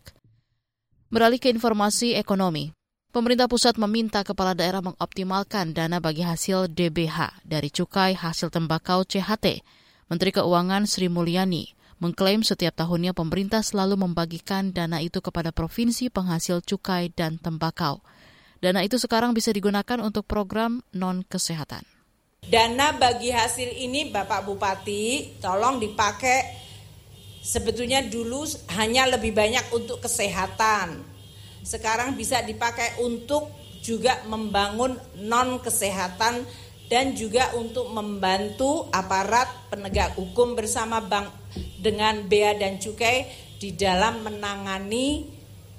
Beralih 1.09 1.41
ke 1.41 1.49
informasi 1.49 2.21
ekonomi. 2.21 2.77
Pemerintah 3.09 3.49
pusat 3.49 3.81
meminta 3.81 4.21
kepala 4.21 4.53
daerah 4.53 4.85
mengoptimalkan 4.85 5.73
dana 5.73 6.05
bagi 6.05 6.21
hasil 6.21 6.69
DBH 6.69 7.49
dari 7.49 7.73
cukai 7.73 8.13
hasil 8.13 8.53
tembakau 8.53 9.09
CHT. 9.09 9.65
Menteri 10.13 10.37
Keuangan 10.37 10.85
Sri 10.85 11.09
Mulyani 11.09 11.73
mengklaim 11.97 12.45
setiap 12.45 12.77
tahunnya 12.77 13.17
pemerintah 13.17 13.65
selalu 13.65 13.97
membagikan 13.97 14.69
dana 14.69 15.01
itu 15.01 15.25
kepada 15.25 15.49
provinsi 15.49 16.13
penghasil 16.13 16.61
cukai 16.61 17.09
dan 17.09 17.41
tembakau. 17.41 18.05
Dana 18.61 18.85
itu 18.85 19.01
sekarang 19.01 19.33
bisa 19.33 19.49
digunakan 19.49 19.97
untuk 20.05 20.29
program 20.29 20.85
non-kesehatan. 20.93 21.94
Dana 22.45 22.93
bagi 23.01 23.33
hasil 23.33 23.73
ini 23.81 24.13
Bapak 24.13 24.45
Bupati 24.45 25.37
tolong 25.41 25.81
dipakai 25.81 26.61
sebetulnya 27.41 28.05
dulu 28.05 28.45
hanya 28.77 29.09
lebih 29.09 29.33
banyak 29.33 29.73
untuk 29.73 30.05
kesehatan 30.05 31.01
sekarang 31.65 32.13
bisa 32.13 32.45
dipakai 32.45 33.01
untuk 33.01 33.49
juga 33.81 34.21
membangun 34.29 34.97
non 35.25 35.61
kesehatan 35.65 36.45
dan 36.93 37.17
juga 37.17 37.57
untuk 37.57 37.89
membantu 37.89 38.93
aparat 38.93 39.49
penegak 39.73 40.13
hukum 40.21 40.53
bersama 40.53 41.01
bank 41.01 41.33
dengan 41.81 42.21
bea 42.29 42.53
dan 42.57 42.77
cukai 42.77 43.25
di 43.57 43.73
dalam 43.73 44.21
menangani 44.21 45.25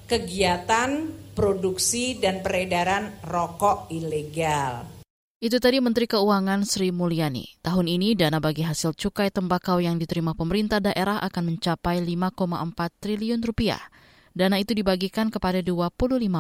kegiatan 0.09 1.13
produksi 1.37 2.17
dan 2.17 2.41
peredaran 2.41 3.21
rokok 3.21 3.93
ilegal. 3.93 4.94
Itu 5.43 5.59
tadi 5.59 5.83
Menteri 5.83 6.07
Keuangan 6.07 6.63
Sri 6.63 6.95
Mulyani. 6.95 7.59
Tahun 7.59 7.91
ini 7.91 8.15
dana 8.15 8.39
bagi 8.39 8.63
hasil 8.63 8.95
cukai 8.95 9.27
tembakau 9.35 9.83
yang 9.83 9.99
diterima 9.99 10.31
pemerintah 10.31 10.79
daerah 10.79 11.19
akan 11.19 11.51
mencapai 11.51 11.99
5,4 11.99 12.71
triliun 13.03 13.43
rupiah. 13.43 13.83
Dana 14.31 14.55
itu 14.63 14.71
dibagikan 14.71 15.27
kepada 15.27 15.59
25 15.59 15.91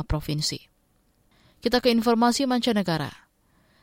provinsi. 0.07 0.59
Kita 1.59 1.83
ke 1.83 1.91
informasi 1.91 2.47
mancanegara. 2.47 3.11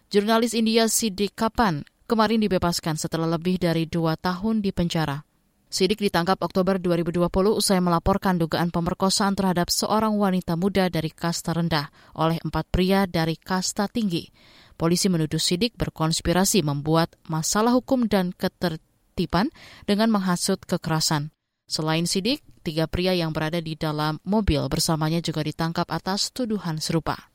Jurnalis 0.08 0.56
India 0.56 0.88
Sidik 0.88 1.36
Kapan 1.36 1.84
kemarin 2.08 2.40
dibebaskan 2.40 2.96
setelah 2.96 3.36
lebih 3.36 3.60
dari 3.60 3.84
dua 3.84 4.16
tahun 4.16 4.64
di 4.64 4.72
penjara. 4.72 5.28
Sidik 5.72 6.00
ditangkap 6.04 6.40
Oktober 6.40 6.80
2020 6.80 7.28
usai 7.52 7.80
melaporkan 7.84 8.40
dugaan 8.40 8.68
pemerkosaan 8.68 9.32
terhadap 9.36 9.72
seorang 9.72 10.16
wanita 10.16 10.56
muda 10.56 10.88
dari 10.88 11.08
kasta 11.08 11.56
rendah 11.56 11.88
oleh 12.16 12.36
empat 12.44 12.64
pria 12.68 13.04
dari 13.04 13.36
kasta 13.36 13.88
tinggi. 13.88 14.28
Polisi 14.76 15.06
menuduh 15.06 15.38
Sidik 15.38 15.78
berkonspirasi 15.78 16.64
membuat 16.66 17.14
masalah 17.30 17.76
hukum 17.76 18.10
dan 18.10 18.34
ketertiban 18.34 19.52
dengan 19.86 20.10
menghasut 20.10 20.58
kekerasan. 20.64 21.30
Selain 21.70 22.04
Sidik, 22.04 22.44
tiga 22.60 22.84
pria 22.84 23.16
yang 23.16 23.32
berada 23.32 23.56
di 23.62 23.78
dalam 23.78 24.20
mobil 24.28 24.60
bersamanya 24.68 25.24
juga 25.24 25.40
ditangkap 25.40 25.88
atas 25.88 26.28
tuduhan 26.34 26.82
serupa. 26.82 27.32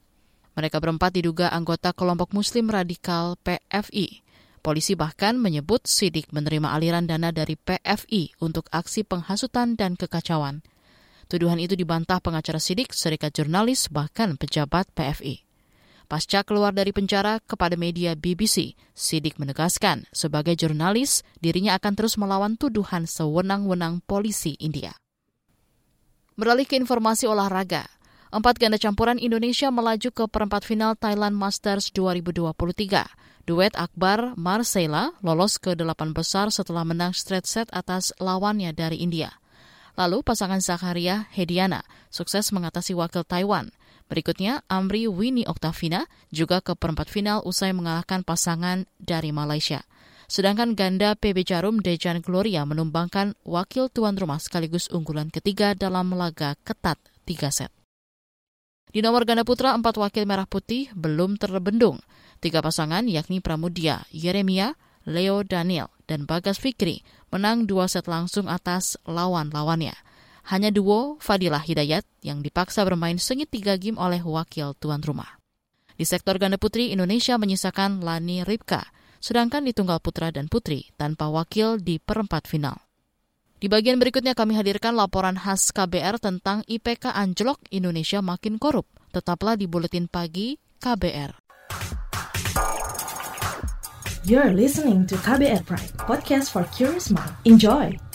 Mereka 0.53 0.77
berempat 0.77 1.13
diduga 1.17 1.49
anggota 1.49 1.93
kelompok 1.93 2.33
Muslim 2.33 2.69
radikal 2.69 3.37
PFI. 3.41 4.25
Polisi 4.61 4.99
bahkan 4.99 5.39
menyebut 5.39 5.87
Sidik 5.87 6.33
menerima 6.35 6.75
aliran 6.75 7.07
dana 7.07 7.31
dari 7.31 7.55
PFI 7.55 8.41
untuk 8.43 8.67
aksi 8.73 9.07
penghasutan 9.07 9.79
dan 9.79 9.95
kekacauan. 9.95 10.65
Tuduhan 11.31 11.57
itu 11.57 11.73
dibantah 11.73 12.19
pengacara 12.19 12.59
Sidik, 12.59 12.91
serikat 12.91 13.33
jurnalis, 13.37 13.87
bahkan 13.87 14.35
pejabat 14.35 14.91
PFI. 14.91 15.46
Pasca 16.07 16.39
keluar 16.47 16.71
dari 16.71 16.95
penjara 16.95 17.43
kepada 17.43 17.75
media 17.75 18.15
BBC, 18.15 18.79
Sidik 18.95 19.35
menegaskan 19.43 20.07
sebagai 20.15 20.55
jurnalis 20.55 21.27
dirinya 21.43 21.75
akan 21.75 21.99
terus 21.99 22.15
melawan 22.15 22.55
tuduhan 22.55 23.03
sewenang-wenang 23.03 23.99
polisi 24.07 24.55
India. 24.55 24.95
Beralih 26.39 26.63
ke 26.63 26.79
informasi 26.79 27.27
olahraga, 27.27 27.91
empat 28.31 28.55
ganda 28.55 28.79
campuran 28.79 29.19
Indonesia 29.19 29.67
melaju 29.67 30.07
ke 30.15 30.23
perempat 30.31 30.63
final 30.63 30.95
Thailand 30.95 31.35
Masters 31.35 31.91
2023. 31.91 33.43
Duet 33.43 33.75
Akbar 33.75 34.31
Marcela 34.39 35.11
lolos 35.19 35.59
ke 35.59 35.75
delapan 35.75 36.15
besar 36.15 36.55
setelah 36.55 36.87
menang 36.87 37.11
straight 37.11 37.51
set 37.51 37.67
atas 37.75 38.15
lawannya 38.23 38.71
dari 38.71 39.03
India. 39.03 39.35
Lalu 39.99 40.23
pasangan 40.23 40.63
Zakaria 40.63 41.27
Hediana 41.35 41.83
sukses 42.07 42.55
mengatasi 42.55 42.95
wakil 42.95 43.27
Taiwan– 43.27 43.75
Berikutnya, 44.07 44.63
Amri 44.71 45.05
Winnie 45.11 45.47
Oktavina 45.47 46.07
juga 46.31 46.63
ke 46.63 46.79
perempat 46.79 47.11
final 47.11 47.43
usai 47.43 47.75
mengalahkan 47.75 48.23
pasangan 48.23 48.87
dari 48.99 49.35
Malaysia. 49.35 49.83
Sedangkan 50.27 50.75
ganda 50.75 51.15
PB 51.15 51.47
Jarum 51.47 51.79
Dejan 51.79 52.19
Gloria 52.19 52.67
menumbangkan 52.67 53.35
wakil 53.47 53.87
tuan 53.87 54.19
rumah 54.19 54.39
sekaligus 54.39 54.91
unggulan 54.91 55.31
ketiga 55.31 55.71
dalam 55.71 56.11
laga 56.11 56.59
ketat 56.67 56.99
tiga 57.23 57.47
set. 57.51 57.71
Di 58.87 59.03
nomor 59.03 59.27
ganda 59.27 59.43
putra, 59.43 59.75
empat 59.75 59.99
wakil 59.99 60.23
merah 60.23 60.47
putih 60.47 60.87
belum 60.95 61.35
terbendung. 61.35 61.99
Tiga 62.39 62.63
pasangan 62.63 63.03
yakni 63.07 63.43
Pramudia, 63.43 64.07
Yeremia, 64.15 64.79
Leo 65.03 65.43
Daniel, 65.43 65.91
dan 66.07 66.23
Bagas 66.23 66.59
Fikri 66.59 67.03
menang 67.31 67.67
dua 67.67 67.91
set 67.91 68.07
langsung 68.07 68.47
atas 68.47 68.95
lawan-lawannya. 69.03 69.95
Hanya 70.47 70.71
duo 70.71 71.19
Fadilah 71.19 71.59
Hidayat 71.59 72.07
yang 72.23 72.39
dipaksa 72.39 72.87
bermain 72.87 73.19
sengit 73.19 73.51
tiga 73.51 73.75
game 73.75 73.99
oleh 73.99 74.23
wakil 74.23 74.71
tuan 74.79 75.03
rumah. 75.03 75.27
Di 75.99 76.07
sektor 76.07 76.39
ganda 76.39 76.55
putri, 76.55 76.95
Indonesia 76.95 77.35
menyisakan 77.35 77.99
Lani 77.99 78.47
Ripka, 78.47 78.87
sedangkan 79.19 79.67
di 79.67 79.75
tunggal 79.75 79.99
putra 79.99 80.31
dan 80.31 80.47
putri 80.47 80.87
tanpa 80.95 81.27
wakil 81.27 81.83
di 81.83 81.99
perempat 81.99 82.47
final. 82.47 82.79
Di 83.59 83.67
bagian 83.67 83.99
berikutnya 83.99 84.37
kami 84.37 84.55
hadirkan 84.55 84.95
laporan 84.95 85.35
khas 85.35 85.75
KBR 85.75 86.21
tentang 86.23 86.63
IPK 86.63 87.11
anjlok 87.11 87.59
Indonesia 87.67 88.23
makin 88.23 88.55
korup. 88.55 88.87
Tetaplah 89.11 89.59
di 89.59 89.67
Buletin 89.67 90.07
Pagi 90.07 90.55
KBR. 90.79 91.43
You're 94.23 94.55
listening 94.55 95.03
to 95.11 95.19
KBR 95.19 95.67
Pride, 95.67 95.91
podcast 95.99 96.55
for 96.55 96.63
curious 96.71 97.11
mind. 97.11 97.35
Enjoy! 97.43 98.06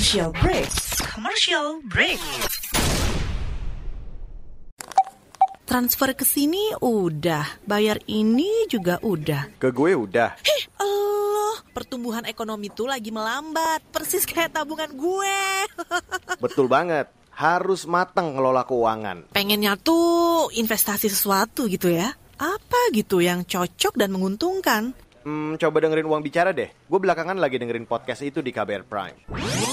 Commercial 0.00 0.32
break. 0.32 0.70
Commercial 1.12 1.66
break. 1.84 2.20
Transfer 5.68 6.16
ke 6.16 6.24
sini 6.24 6.72
udah, 6.80 7.44
bayar 7.68 8.00
ini 8.08 8.48
juga 8.64 8.96
udah. 9.04 9.60
Ke 9.60 9.68
gue 9.68 9.92
udah. 9.92 10.40
Hih, 10.40 10.72
Allah, 10.80 11.60
pertumbuhan 11.76 12.24
ekonomi 12.24 12.72
tuh 12.72 12.88
lagi 12.88 13.12
melambat, 13.12 13.84
persis 13.92 14.24
kayak 14.24 14.56
tabungan 14.56 14.88
gue. 14.88 15.36
Betul 16.48 16.72
banget, 16.72 17.12
harus 17.36 17.84
matang 17.84 18.32
ngelola 18.32 18.64
keuangan. 18.64 19.28
Pengennya 19.36 19.76
tuh 19.76 20.48
investasi 20.48 21.12
sesuatu 21.12 21.68
gitu 21.68 21.92
ya. 21.92 22.08
Apa 22.40 22.88
gitu 22.96 23.20
yang 23.20 23.44
cocok 23.44 24.00
dan 24.00 24.16
menguntungkan? 24.16 24.96
Hmm, 25.28 25.60
coba 25.60 25.84
dengerin 25.84 26.08
uang 26.08 26.24
bicara 26.24 26.56
deh. 26.56 26.72
Gue 26.88 26.96
belakangan 27.04 27.36
lagi 27.36 27.60
dengerin 27.60 27.84
podcast 27.84 28.24
itu 28.24 28.40
di 28.40 28.48
KBR 28.48 28.88
Prime 28.88 29.69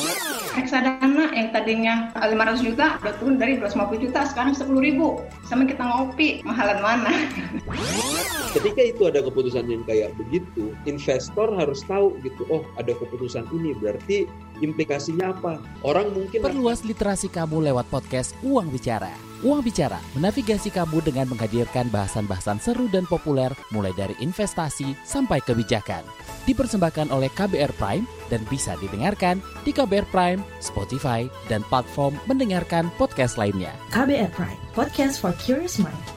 reksadana 0.57 1.31
yang 1.31 1.53
tadinya 1.53 2.09
500 2.17 2.65
juta 2.65 2.97
udah 2.99 3.13
turun 3.21 3.37
dari 3.37 3.61
250 3.61 4.03
juta 4.09 4.19
sekarang 4.25 4.57
10 4.57 4.67
ribu. 4.81 5.21
Sama 5.45 5.69
kita 5.69 5.85
ngopi 5.85 6.41
mahalan 6.43 6.79
mana 6.81 7.13
ketika 8.55 8.81
itu 8.81 9.01
ada 9.07 9.19
keputusan 9.23 9.65
yang 9.69 9.83
kayak 9.85 10.13
begitu 10.17 10.73
investor 10.89 11.51
harus 11.55 11.83
tahu 11.85 12.15
gitu 12.21 12.43
oh 12.49 12.63
ada 12.77 12.93
keputusan 12.95 13.45
ini 13.53 13.73
berarti 13.77 14.25
implikasinya 14.59 15.33
apa 15.37 15.61
orang 15.85 16.09
mungkin 16.13 16.41
perluas 16.41 16.81
literasi 16.81 17.29
kamu 17.29 17.69
lewat 17.71 17.85
podcast 17.93 18.33
Uang 18.41 18.73
Bicara 18.73 19.11
Uang 19.45 19.61
Bicara 19.61 20.01
menavigasi 20.17 20.73
kamu 20.73 21.05
dengan 21.05 21.29
menghadirkan 21.29 21.93
bahasan-bahasan 21.93 22.57
seru 22.57 22.89
dan 22.89 23.05
populer 23.05 23.53
mulai 23.69 23.93
dari 23.93 24.17
investasi 24.17 24.97
sampai 25.05 25.43
kebijakan 25.45 26.01
dipersembahkan 26.47 27.11
oleh 27.11 27.27
KBR 27.35 27.75
Prime 27.75 28.07
dan 28.31 28.41
bisa 28.47 28.79
didengarkan 28.79 29.43
di 29.67 29.75
KBR 29.75 30.07
Prime, 30.09 30.39
Spotify, 30.63 31.27
dan 31.51 31.61
platform 31.67 32.15
mendengarkan 32.25 32.87
podcast 32.95 33.35
lainnya. 33.35 33.75
KBR 33.91 34.31
Prime, 34.31 34.59
podcast 34.71 35.19
for 35.19 35.35
curious 35.43 35.77
mind. 35.77 36.16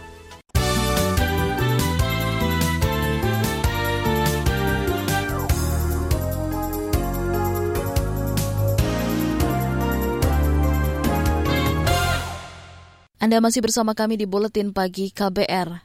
Anda 13.21 13.37
masih 13.37 13.61
bersama 13.61 13.93
kami 13.93 14.17
di 14.17 14.25
Buletin 14.25 14.73
Pagi 14.73 15.13
KBR. 15.13 15.85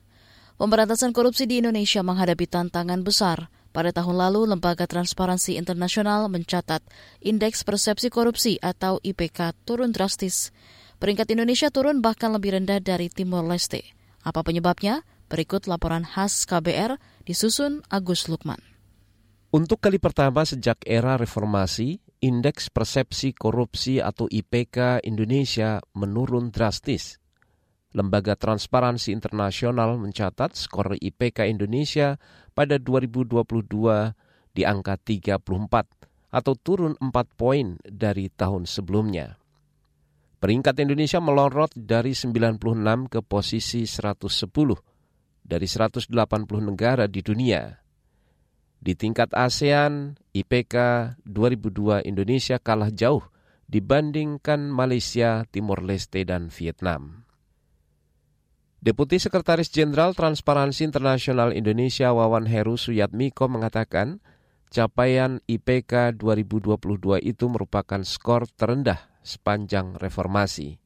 Pemberantasan 0.56 1.12
korupsi 1.12 1.44
di 1.44 1.60
Indonesia 1.60 2.00
menghadapi 2.00 2.48
tantangan 2.48 3.04
besar 3.04 3.52
Pada 3.76 3.92
tahun 3.92 4.16
lalu, 4.16 4.56
Lembaga 4.56 4.88
Transparansi 4.88 5.60
Internasional 5.60 6.32
mencatat 6.32 6.80
Indeks 7.20 7.68
Persepsi 7.68 8.08
Korupsi 8.08 8.56
atau 8.64 9.04
IPK 9.04 9.52
turun 9.68 9.92
drastis. 9.92 10.56
Peringkat 10.96 11.36
Indonesia 11.36 11.68
turun 11.68 12.00
bahkan 12.00 12.32
lebih 12.32 12.56
rendah 12.56 12.80
dari 12.80 13.12
Timor 13.12 13.44
Leste. 13.44 13.84
Apa 14.24 14.40
penyebabnya? 14.40 15.04
Berikut 15.28 15.68
laporan 15.68 16.08
khas 16.08 16.48
KBR 16.48 16.96
disusun 17.28 17.84
Agus 17.92 18.32
Lukman. 18.32 18.64
Untuk 19.52 19.84
kali 19.84 20.00
pertama 20.00 20.48
sejak 20.48 20.80
era 20.88 21.20
reformasi, 21.20 22.00
Indeks 22.24 22.72
Persepsi 22.72 23.36
Korupsi 23.36 24.00
atau 24.00 24.32
IPK 24.32 25.04
Indonesia 25.04 25.84
menurun 25.92 26.48
drastis. 26.48 27.25
Lembaga 27.96 28.36
Transparansi 28.36 29.16
Internasional 29.16 29.96
mencatat 29.96 30.52
skor 30.52 31.00
IPK 31.00 31.48
Indonesia 31.48 32.20
pada 32.52 32.76
2022 32.76 33.40
di 34.52 34.68
angka 34.68 35.00
34 35.00 35.40
atau 36.36 36.54
turun 36.60 37.00
4 37.00 37.40
poin 37.40 37.80
dari 37.88 38.28
tahun 38.28 38.68
sebelumnya. 38.68 39.40
Peringkat 40.44 40.76
Indonesia 40.84 41.24
melorot 41.24 41.72
dari 41.72 42.12
96 42.12 42.60
ke 43.08 43.24
posisi 43.24 43.88
110 43.88 44.28
dari 45.40 45.64
180 45.64 46.12
negara 46.60 47.08
di 47.08 47.24
dunia. 47.24 47.80
Di 48.76 48.94
tingkat 48.94 49.32
ASEAN, 49.32 50.20
IPK 50.36 50.76
2002 51.24 52.04
Indonesia 52.04 52.60
kalah 52.60 52.92
jauh 52.92 53.24
dibandingkan 53.66 54.70
Malaysia, 54.70 55.48
Timor 55.50 55.82
Leste, 55.82 56.22
dan 56.28 56.54
Vietnam. 56.54 57.25
Deputi 58.86 59.18
Sekretaris 59.18 59.74
Jenderal 59.74 60.14
Transparansi 60.14 60.86
Internasional 60.86 61.58
Indonesia 61.58 62.14
Wawan 62.14 62.46
Heru 62.46 62.78
Suyatmiko 62.78 63.50
mengatakan, 63.50 64.22
capaian 64.70 65.42
IPK 65.50 66.14
2022 66.22 67.18
itu 67.26 67.46
merupakan 67.50 68.06
skor 68.06 68.46
terendah 68.46 69.10
sepanjang 69.26 69.98
reformasi. 69.98 70.78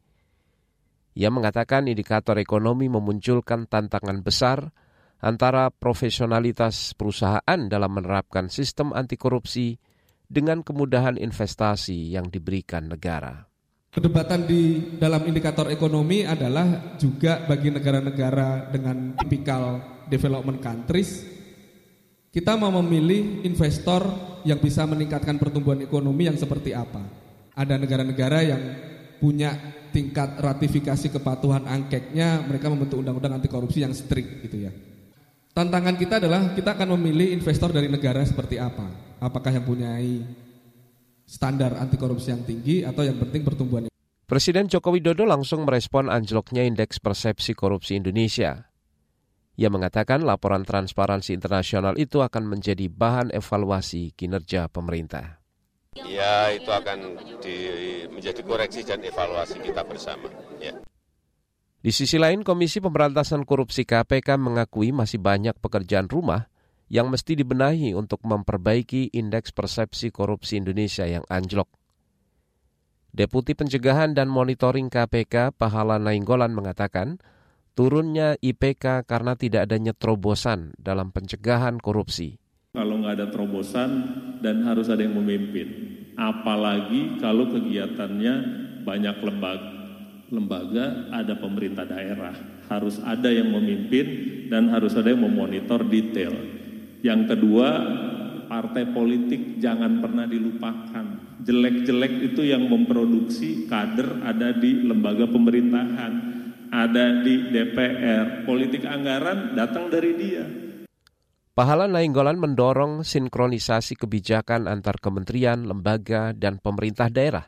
Ia 1.19 1.27
mengatakan 1.27 1.91
indikator 1.91 2.39
ekonomi 2.39 2.87
memunculkan 2.87 3.67
tantangan 3.67 4.23
besar 4.23 4.71
antara 5.19 5.67
profesionalitas 5.67 6.95
perusahaan 6.95 7.59
dalam 7.67 7.99
menerapkan 7.99 8.47
sistem 8.47 8.95
anti 8.95 9.19
korupsi 9.19 9.75
dengan 10.23 10.63
kemudahan 10.63 11.19
investasi 11.19 12.15
yang 12.15 12.31
diberikan 12.31 12.87
negara. 12.87 13.48
Perdebatan 13.89 14.45
di 14.45 14.93
dalam 15.01 15.25
indikator 15.25 15.65
ekonomi 15.73 16.21
adalah 16.21 16.93
juga 17.01 17.41
bagi 17.49 17.73
negara-negara 17.73 18.69
dengan 18.69 19.17
tipikal 19.17 19.81
development 20.05 20.61
countries, 20.61 21.25
kita 22.29 22.53
mau 22.53 22.69
memilih 22.69 23.41
investor 23.41 24.05
yang 24.45 24.61
bisa 24.61 24.85
meningkatkan 24.85 25.41
pertumbuhan 25.41 25.81
ekonomi 25.81 26.29
yang 26.29 26.37
seperti 26.37 26.77
apa. 26.77 27.01
Ada 27.57 27.81
negara-negara 27.81 28.39
yang 28.45 28.61
punya 29.17 29.57
tingkat 29.89 30.37
ratifikasi 30.37 31.09
kepatuhan 31.09 31.65
angkeknya, 31.65 32.45
mereka 32.45 32.69
membentuk 32.69 33.01
undang-undang 33.01 33.41
anti 33.41 33.49
korupsi 33.49 33.81
yang 33.81 33.97
strict 33.97 34.45
gitu 34.45 34.69
ya. 34.69 34.71
Tantangan 35.49 35.97
kita 35.97 36.21
adalah 36.21 36.53
kita 36.53 36.77
akan 36.77 36.93
memilih 36.93 37.33
investor 37.33 37.73
dari 37.73 37.89
negara 37.89 38.21
seperti 38.21 38.61
apa. 38.61 38.85
Apakah 39.17 39.49
yang 39.49 39.65
punya 39.65 39.97
standar 41.29 41.77
anti 41.77 41.93
korupsi 42.01 42.33
yang 42.33 42.41
tinggi 42.41 42.81
atau 42.81 43.05
yang 43.05 43.21
penting 43.21 43.45
pertumbuhan. 43.45 43.85
Presiden 44.25 44.65
Joko 44.65 44.89
Widodo 44.89 45.29
langsung 45.29 45.61
merespon 45.65 46.09
anjloknya 46.09 46.65
indeks 46.65 46.97
persepsi 46.97 47.53
korupsi 47.53 48.01
Indonesia. 48.01 48.65
Ia 49.59 49.69
mengatakan 49.69 50.25
laporan 50.25 50.65
transparansi 50.65 51.37
internasional 51.37 51.93
itu 52.01 52.25
akan 52.25 52.49
menjadi 52.49 52.89
bahan 52.89 53.29
evaluasi 53.29 54.17
kinerja 54.17 54.71
pemerintah. 54.71 55.37
Ya, 55.97 56.53
itu 56.53 56.69
akan 56.69 57.17
di, 57.43 57.57
menjadi 58.07 58.41
koreksi 58.45 58.85
dan 58.85 59.03
evaluasi 59.03 59.59
kita 59.59 59.83
bersama. 59.83 60.29
Ya. 60.61 60.77
Di 61.81 61.91
sisi 61.91 62.15
lain, 62.21 62.45
Komisi 62.45 62.79
Pemberantasan 62.79 63.43
Korupsi 63.43 63.83
KPK 63.83 64.37
mengakui 64.39 64.95
masih 64.95 65.19
banyak 65.19 65.57
pekerjaan 65.59 66.07
rumah 66.07 66.47
yang 66.89 67.13
mesti 67.13 67.37
dibenahi 67.37 67.93
untuk 67.93 68.25
memperbaiki 68.25 69.13
indeks 69.13 69.53
persepsi 69.53 70.09
korupsi 70.09 70.57
Indonesia 70.57 71.05
yang 71.05 71.21
anjlok. 71.29 71.69
Deputi 73.09 73.57
Pencegahan 73.57 74.13
dan 74.13 74.29
Monitoring 74.29 74.89
KPK 74.89 75.53
Pahala 75.53 75.97
Nainggolan 76.01 76.53
mengatakan, 76.53 77.21
turunnya 77.73 78.37
IPK 78.41 79.05
karena 79.05 79.33
tidak 79.33 79.69
adanya 79.69 79.93
terobosan 79.97 80.73
dalam 80.77 81.09
pencegahan 81.13 81.81
korupsi. 81.81 82.37
Kalau 82.73 83.01
nggak 83.01 83.15
ada 83.17 83.27
terobosan 83.33 83.89
dan 84.45 84.61
harus 84.61 84.93
ada 84.93 85.01
yang 85.01 85.17
memimpin, 85.17 85.67
apalagi 86.13 87.17
kalau 87.17 87.49
kegiatannya 87.49 88.35
banyak 88.85 89.15
lembaga, 89.25 89.73
lembaga 90.29 90.85
ada 91.09 91.33
pemerintah 91.33 91.89
daerah, 91.89 92.37
harus 92.69 93.01
ada 93.01 93.33
yang 93.33 93.49
memimpin 93.49 94.05
dan 94.53 94.69
harus 94.69 94.93
ada 94.93 95.09
yang 95.09 95.25
memonitor 95.25 95.81
detail 95.81 96.59
yang 96.99 97.31
kedua, 97.31 97.67
partai 98.51 98.91
politik 98.91 99.61
jangan 99.63 100.03
pernah 100.03 100.27
dilupakan. 100.27 101.05
Jelek-jelek 101.39 102.33
itu 102.33 102.43
yang 102.43 102.67
memproduksi 102.67 103.69
kader 103.71 104.19
ada 104.27 104.51
di 104.51 104.83
lembaga 104.83 105.23
pemerintahan, 105.31 106.13
ada 106.67 107.23
di 107.23 107.47
DPR. 107.55 108.43
Politik 108.43 108.83
anggaran 108.83 109.55
datang 109.55 109.87
dari 109.87 110.11
dia. 110.19 110.45
Pahala 111.55 111.87
Nainggolan 111.91 112.39
mendorong 112.39 113.03
sinkronisasi 113.03 113.99
kebijakan 113.99 114.67
antar 114.67 114.99
kementerian, 114.99 115.67
lembaga, 115.67 116.31
dan 116.35 116.59
pemerintah 116.59 117.11
daerah 117.11 117.47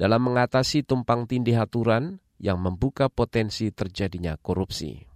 dalam 0.00 0.28
mengatasi 0.28 0.84
tumpang 0.84 1.28
tindih 1.28 1.60
aturan 1.60 2.20
yang 2.40 2.60
membuka 2.60 3.08
potensi 3.08 3.68
terjadinya 3.72 4.36
korupsi. 4.40 5.13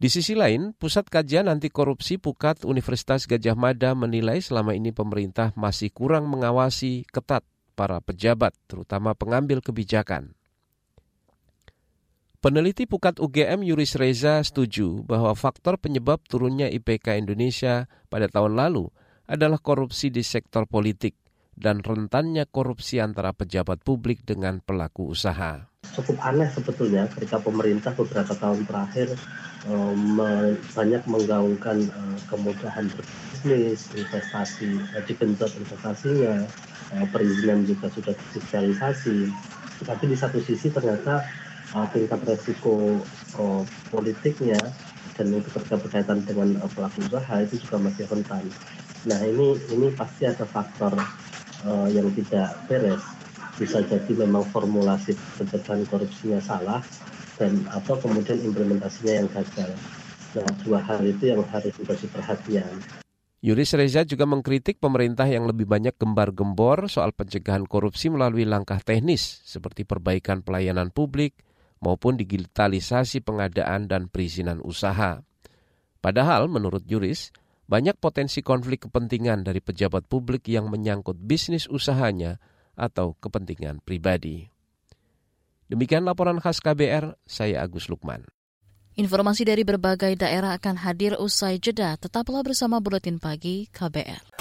Di 0.00 0.08
sisi 0.08 0.32
lain, 0.32 0.72
Pusat 0.72 1.12
Kajian 1.12 1.44
Anti 1.44 1.68
Korupsi 1.68 2.16
Pukat 2.16 2.64
Universitas 2.64 3.28
Gajah 3.28 3.52
Mada 3.52 3.92
menilai 3.92 4.40
selama 4.40 4.72
ini 4.72 4.96
pemerintah 4.96 5.52
masih 5.60 5.92
kurang 5.92 6.24
mengawasi 6.32 7.04
ketat 7.12 7.44
para 7.76 8.00
pejabat, 8.00 8.56
terutama 8.64 9.12
pengambil 9.12 9.60
kebijakan. 9.60 10.32
Peneliti 12.40 12.88
Pukat 12.88 13.20
UGM 13.20 13.60
Yuris 13.60 14.00
Reza 14.00 14.40
setuju 14.40 15.04
bahwa 15.04 15.36
faktor 15.36 15.76
penyebab 15.76 16.24
turunnya 16.24 16.72
IPK 16.72 17.20
Indonesia 17.20 17.84
pada 18.08 18.24
tahun 18.32 18.56
lalu 18.56 18.88
adalah 19.28 19.60
korupsi 19.60 20.08
di 20.08 20.24
sektor 20.24 20.64
politik 20.64 21.12
dan 21.52 21.84
rentannya 21.84 22.48
korupsi 22.48 23.04
antara 23.04 23.36
pejabat 23.36 23.84
publik 23.84 24.24
dengan 24.24 24.64
pelaku 24.64 25.12
usaha. 25.12 25.69
Cukup 26.00 26.22
aneh 26.22 26.46
sebetulnya 26.48 27.10
ketika 27.12 27.42
pemerintah 27.42 27.90
beberapa 27.92 28.30
tahun 28.32 28.62
terakhir 28.64 29.10
um, 29.66 30.22
banyak 30.72 31.02
menggaungkan 31.04 31.92
uh, 31.92 32.18
kemudahan 32.30 32.86
berbisnis, 32.94 33.90
investasi, 33.92 34.80
uh, 34.96 35.02
digenjot 35.04 35.50
investasinya, 35.60 36.46
uh, 36.94 37.06
perizinan 37.10 37.66
juga 37.66 37.90
sudah 37.90 38.14
digitalisasi. 38.16 39.28
Tapi 39.82 40.04
di 40.08 40.16
satu 40.16 40.38
sisi 40.40 40.72
ternyata 40.72 41.26
uh, 41.76 41.84
tingkat 41.90 42.22
resiko 42.22 43.02
uh, 43.36 43.62
politiknya 43.90 44.62
dan 45.18 45.36
itu 45.36 45.48
berkaitan 45.58 46.22
dengan 46.22 46.64
uh, 46.64 46.70
pelaku 46.70 47.02
usaha 47.10 47.44
itu 47.44 47.60
juga 47.66 47.76
masih 47.76 48.06
rentan. 48.06 48.46
Nah 49.10 49.20
ini 49.26 49.58
ini 49.74 49.92
pasti 49.92 50.24
ada 50.24 50.46
faktor 50.46 50.96
uh, 51.66 51.88
yang 51.92 52.08
tidak 52.16 52.56
beres 52.70 53.19
bisa 53.60 53.84
jadi 53.84 54.24
memang 54.24 54.48
formulasi 54.48 55.12
pencegahan 55.36 55.84
korupsinya 55.84 56.40
salah 56.40 56.80
dan 57.36 57.60
atau 57.68 58.00
kemudian 58.00 58.40
implementasinya 58.40 59.20
yang 59.20 59.28
gagal. 59.28 59.76
Nah, 60.32 60.48
dua 60.64 60.80
hal 60.80 61.04
itu 61.04 61.28
yang 61.28 61.44
harus 61.52 61.76
menjadi 61.76 62.06
perhatian. 62.08 62.72
Yuris 63.40 63.72
Reza 63.76 64.04
juga 64.04 64.28
mengkritik 64.28 64.80
pemerintah 64.80 65.24
yang 65.24 65.48
lebih 65.48 65.64
banyak 65.68 65.96
gembar-gembor 65.96 66.88
soal 66.88 67.12
pencegahan 67.12 67.64
korupsi 67.68 68.08
melalui 68.12 68.48
langkah 68.48 68.80
teknis 68.80 69.44
seperti 69.44 69.84
perbaikan 69.84 70.40
pelayanan 70.40 70.92
publik 70.92 71.36
maupun 71.80 72.20
digitalisasi 72.20 73.24
pengadaan 73.24 73.88
dan 73.88 74.12
perizinan 74.12 74.60
usaha. 74.60 75.24
Padahal 76.04 76.48
menurut 76.52 76.84
Yuris, 76.84 77.32
banyak 77.64 77.96
potensi 77.96 78.44
konflik 78.44 78.88
kepentingan 78.88 79.44
dari 79.44 79.64
pejabat 79.64 80.04
publik 80.04 80.44
yang 80.48 80.68
menyangkut 80.68 81.16
bisnis 81.16 81.64
usahanya 81.68 82.40
atau 82.78 83.14
kepentingan 83.18 83.82
pribadi. 83.82 84.50
Demikian 85.70 86.02
laporan 86.02 86.42
khas 86.42 86.58
KBR, 86.58 87.14
saya 87.30 87.62
Agus 87.62 87.86
Lukman. 87.86 88.26
Informasi 88.98 89.46
dari 89.46 89.62
berbagai 89.62 90.18
daerah 90.18 90.58
akan 90.58 90.82
hadir 90.82 91.14
usai 91.14 91.62
jeda. 91.62 91.94
Tetaplah 91.94 92.42
bersama 92.42 92.82
Buletin 92.82 93.22
Pagi 93.22 93.70
KBR. 93.70 94.34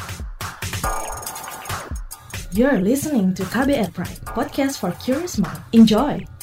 You're 2.50 2.82
listening 2.82 3.38
to 3.38 3.46
KBR 3.46 3.94
Pride, 3.94 4.26
podcast 4.26 4.82
for 4.82 4.89
curious 4.98 5.38
mind. 5.38 5.62
Enjoy! 5.70 6.38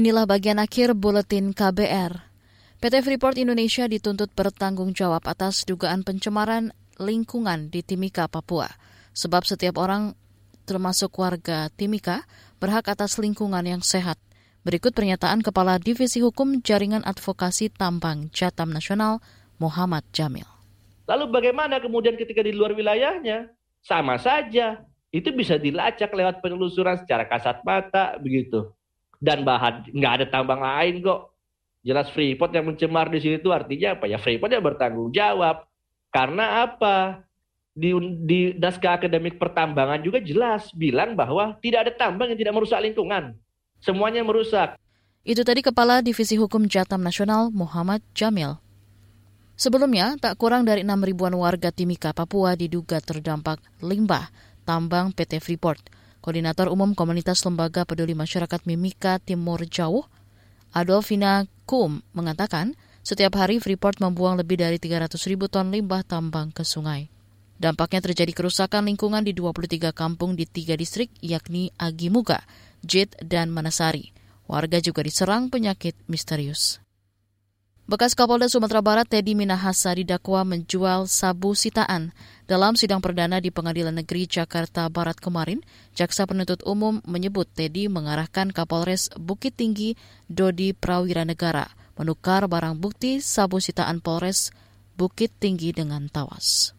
Inilah 0.00 0.24
bagian 0.24 0.56
akhir 0.56 0.96
buletin 0.96 1.52
KBR. 1.52 2.24
PT 2.80 3.04
Freeport 3.04 3.36
Indonesia 3.36 3.84
dituntut 3.84 4.32
bertanggung 4.32 4.96
jawab 4.96 5.28
atas 5.28 5.68
dugaan 5.68 6.08
pencemaran 6.08 6.72
lingkungan 6.96 7.68
di 7.68 7.84
Timika, 7.84 8.24
Papua. 8.24 8.64
Sebab 9.12 9.44
setiap 9.44 9.76
orang, 9.76 10.16
termasuk 10.64 11.12
warga 11.20 11.68
Timika, 11.76 12.24
berhak 12.56 12.88
atas 12.88 13.20
lingkungan 13.20 13.60
yang 13.60 13.84
sehat. 13.84 14.16
Berikut 14.64 14.96
pernyataan 14.96 15.44
Kepala 15.44 15.76
Divisi 15.76 16.24
Hukum 16.24 16.64
Jaringan 16.64 17.04
Advokasi 17.04 17.68
Tambang 17.68 18.32
Jatam 18.32 18.72
Nasional, 18.72 19.20
Muhammad 19.60 20.08
Jamil. 20.16 20.48
Lalu 21.12 21.28
bagaimana 21.28 21.76
kemudian 21.76 22.16
ketika 22.16 22.40
di 22.40 22.56
luar 22.56 22.72
wilayahnya? 22.72 23.52
Sama 23.84 24.16
saja. 24.16 24.80
Itu 25.12 25.36
bisa 25.36 25.60
dilacak 25.60 26.08
lewat 26.08 26.40
penelusuran 26.40 26.96
secara 27.04 27.28
kasat 27.28 27.60
mata 27.68 28.16
begitu. 28.16 28.79
Dan 29.20 29.44
bahan 29.44 29.92
nggak 29.92 30.12
ada 30.16 30.26
tambang 30.32 30.64
lain 30.64 31.04
kok 31.04 31.30
Jelas 31.80 32.12
Freeport 32.12 32.52
yang 32.52 32.68
mencemar 32.68 33.08
di 33.08 33.24
sini 33.24 33.40
itu 33.40 33.48
artinya 33.48 33.96
apa 33.96 34.04
ya? 34.04 34.20
Freeport 34.20 34.52
yang 34.52 34.64
bertanggung 34.64 35.08
jawab. 35.16 35.64
Karena 36.12 36.68
apa? 36.68 37.24
Di, 37.72 37.96
di 38.26 38.52
naskah 38.58 39.00
akademik 39.00 39.40
pertambangan 39.40 40.04
juga 40.04 40.20
jelas 40.20 40.68
bilang 40.76 41.16
bahwa 41.16 41.56
tidak 41.64 41.88
ada 41.88 41.92
tambang 41.96 42.28
yang 42.28 42.36
tidak 42.36 42.52
merusak 42.52 42.82
lingkungan. 42.84 43.32
Semuanya 43.80 44.20
merusak. 44.20 44.76
Itu 45.24 45.40
tadi 45.40 45.64
Kepala 45.64 46.04
Divisi 46.04 46.36
Hukum 46.36 46.68
Jatam 46.68 47.00
Nasional 47.00 47.48
Muhammad 47.48 48.04
Jamil. 48.12 48.60
Sebelumnya, 49.56 50.16
tak 50.20 50.36
kurang 50.40 50.64
dari 50.64 50.84
6 50.84 51.04
ribuan 51.04 51.36
warga 51.36 51.68
Timika, 51.68 52.16
Papua 52.16 52.56
diduga 52.56 53.00
terdampak 53.00 53.60
limbah 53.84 54.28
tambang 54.64 55.12
PT 55.12 55.40
Freeport. 55.40 55.80
Koordinator 56.20 56.68
Umum 56.68 56.92
Komunitas 56.92 57.40
Lembaga 57.48 57.88
Peduli 57.88 58.12
Masyarakat 58.12 58.68
Mimika 58.68 59.16
Timur 59.20 59.64
Jauh, 59.64 60.04
Adolfina 60.76 61.48
Kum 61.64 62.04
mengatakan 62.12 62.76
setiap 63.00 63.40
hari 63.40 63.56
Freeport 63.56 64.04
membuang 64.04 64.36
lebih 64.36 64.60
dari 64.60 64.76
300 64.76 65.16
ribu 65.32 65.48
ton 65.48 65.72
limbah 65.72 66.04
tambang 66.04 66.52
ke 66.52 66.60
sungai. 66.60 67.08
Dampaknya 67.60 68.00
terjadi 68.04 68.32
kerusakan 68.32 68.88
lingkungan 68.88 69.24
di 69.24 69.32
23 69.36 69.92
kampung 69.92 70.36
di 70.36 70.44
tiga 70.48 70.76
distrik 70.76 71.12
yakni 71.20 71.72
Agimuga, 71.76 72.44
Jit, 72.80 73.16
dan 73.20 73.52
Manasari. 73.52 74.12
Warga 74.48 74.80
juga 74.80 75.04
diserang 75.04 75.48
penyakit 75.52 75.96
misterius. 76.08 76.80
Bekas 77.90 78.14
Kapolda 78.14 78.46
Sumatera 78.46 78.78
Barat 78.86 79.10
Teddy 79.10 79.34
Minahasa 79.34 79.90
didakwa 79.90 80.46
menjual 80.46 81.10
sabu 81.10 81.58
sitaan. 81.58 82.14
Dalam 82.46 82.78
sidang 82.78 83.02
perdana 83.02 83.42
di 83.42 83.50
Pengadilan 83.50 83.90
Negeri 83.90 84.30
Jakarta 84.30 84.86
Barat 84.86 85.18
kemarin, 85.18 85.58
Jaksa 85.98 86.22
Penuntut 86.22 86.62
Umum 86.62 87.02
menyebut 87.02 87.50
Teddy 87.50 87.90
mengarahkan 87.90 88.54
Kapolres 88.54 89.10
Bukit 89.18 89.58
Tinggi 89.58 89.98
Dodi 90.30 90.70
Prawira 90.70 91.26
Negara 91.26 91.66
menukar 91.98 92.46
barang 92.46 92.78
bukti 92.78 93.18
sabu 93.18 93.58
sitaan 93.58 93.98
Polres 93.98 94.54
Bukit 94.94 95.34
Tinggi 95.42 95.74
dengan 95.74 96.06
tawas. 96.06 96.70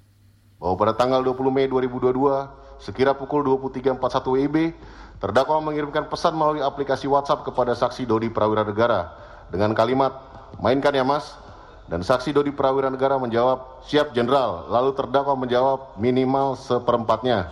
Bahwa 0.64 0.80
pada 0.80 0.96
tanggal 0.96 1.28
20 1.28 1.52
Mei 1.52 1.68
2022, 1.68 2.80
sekira 2.80 3.20
pukul 3.20 3.44
23.41 3.44 4.00
WIB, 4.48 4.80
terdakwa 5.20 5.60
mengirimkan 5.60 6.08
pesan 6.08 6.40
melalui 6.40 6.64
aplikasi 6.64 7.04
WhatsApp 7.12 7.44
kepada 7.44 7.76
saksi 7.76 8.08
Dodi 8.08 8.32
Prawira 8.32 8.64
Negara 8.64 9.12
dengan 9.52 9.76
kalimat, 9.76 10.32
mainkan 10.60 10.92
ya 10.92 11.06
mas, 11.08 11.38
dan 11.92 12.08
saksi 12.08 12.32
Dodi 12.32 12.56
Prawira 12.56 12.88
Negara 12.88 13.20
menjawab, 13.20 13.84
siap 13.84 14.16
jenderal. 14.16 14.72
Lalu 14.72 14.96
terdakwa 14.96 15.36
menjawab, 15.36 16.00
minimal 16.00 16.56
seperempatnya. 16.56 17.52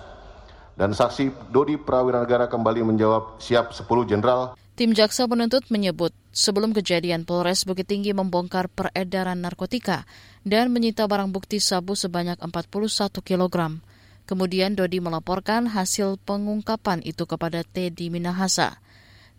Dan 0.79 0.95
saksi 0.95 1.51
Dodi 1.51 1.75
Prawira 1.75 2.23
Negara 2.23 2.47
kembali 2.47 2.87
menjawab, 2.87 3.43
siap 3.43 3.75
10 3.75 3.83
jenderal. 4.07 4.55
Tim 4.79 4.95
jaksa 4.95 5.27
penuntut 5.27 5.67
menyebut 5.67 6.15
sebelum 6.31 6.71
kejadian 6.71 7.27
Polres 7.27 7.67
Bukit 7.67 7.91
Tinggi 7.91 8.15
membongkar 8.15 8.71
peredaran 8.71 9.43
narkotika 9.43 10.07
dan 10.47 10.71
menyita 10.71 11.03
barang 11.03 11.35
bukti 11.35 11.59
sabu 11.59 11.99
sebanyak 11.99 12.39
41 12.39 12.79
kg. 13.19 13.83
Kemudian 14.23 14.79
Dodi 14.79 15.03
melaporkan 15.03 15.67
hasil 15.67 16.15
pengungkapan 16.23 17.03
itu 17.03 17.27
kepada 17.27 17.67
Teddy 17.67 18.07
Minahasa. 18.07 18.79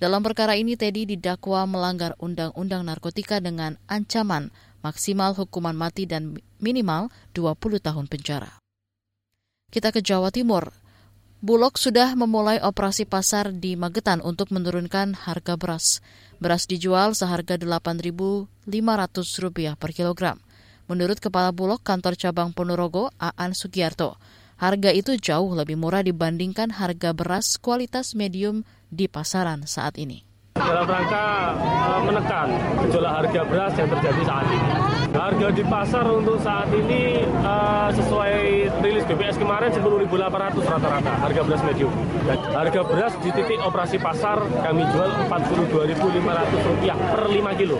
Dalam 0.00 0.24
perkara 0.24 0.56
ini 0.56 0.80
Teddy 0.80 1.04
didakwa 1.04 1.68
melanggar 1.68 2.16
undang-undang 2.16 2.88
narkotika 2.88 3.36
dengan 3.36 3.76
ancaman 3.84 4.48
maksimal 4.80 5.36
hukuman 5.36 5.76
mati 5.76 6.08
dan 6.08 6.40
minimal 6.56 7.12
20 7.36 7.84
tahun 7.84 8.08
penjara. 8.08 8.48
Kita 9.68 9.92
ke 9.92 10.00
Jawa 10.00 10.32
Timur. 10.32 10.72
Bulog 11.44 11.76
sudah 11.76 12.16
memulai 12.16 12.64
operasi 12.64 13.04
pasar 13.04 13.52
di 13.52 13.76
Magetan 13.76 14.24
untuk 14.24 14.48
menurunkan 14.56 15.28
harga 15.28 15.60
beras. 15.60 16.00
Beras 16.40 16.64
dijual 16.64 17.12
seharga 17.12 17.60
Rp8.500 17.60 19.76
per 19.76 19.90
kilogram. 19.92 20.40
Menurut 20.88 21.20
Kepala 21.20 21.52
Bulog 21.52 21.84
Kantor 21.84 22.16
Cabang 22.16 22.56
Ponorogo, 22.56 23.12
Aan 23.20 23.52
Sugiarto, 23.52 24.16
harga 24.61 24.92
itu 24.92 25.16
jauh 25.16 25.57
lebih 25.57 25.81
murah 25.81 26.05
dibandingkan 26.05 26.77
harga 26.77 27.16
beras 27.16 27.57
kualitas 27.57 28.12
medium 28.12 28.62
di 28.92 29.09
pasaran 29.09 29.64
saat 29.64 29.96
ini 29.96 30.31
dalam 30.70 30.87
rangka 30.87 31.57
uh, 31.59 32.01
menekan 32.07 32.49
gejolak 32.87 33.12
harga 33.18 33.40
beras 33.49 33.73
yang 33.75 33.88
terjadi 33.90 34.23
saat 34.23 34.46
ini. 34.46 34.70
Harga 35.11 35.51
di 35.51 35.64
pasar 35.66 36.07
untuk 36.07 36.38
saat 36.38 36.70
ini 36.70 37.27
uh, 37.42 37.90
sesuai 37.90 38.35
rilis 38.79 39.03
BPS 39.11 39.42
kemarin 39.42 39.75
10.800 39.75 40.07
rata-rata 40.62 41.12
harga 41.18 41.40
beras 41.42 41.62
medium. 41.66 41.90
Dan 42.23 42.38
harga 42.55 42.81
beras 42.87 43.12
di 43.18 43.31
titik 43.35 43.59
operasi 43.59 43.99
pasar 43.99 44.38
kami 44.38 44.87
jual 44.94 45.11
Rp42.500 45.27 46.94
per 46.94 47.23
5 47.27 47.61
kilo. 47.61 47.77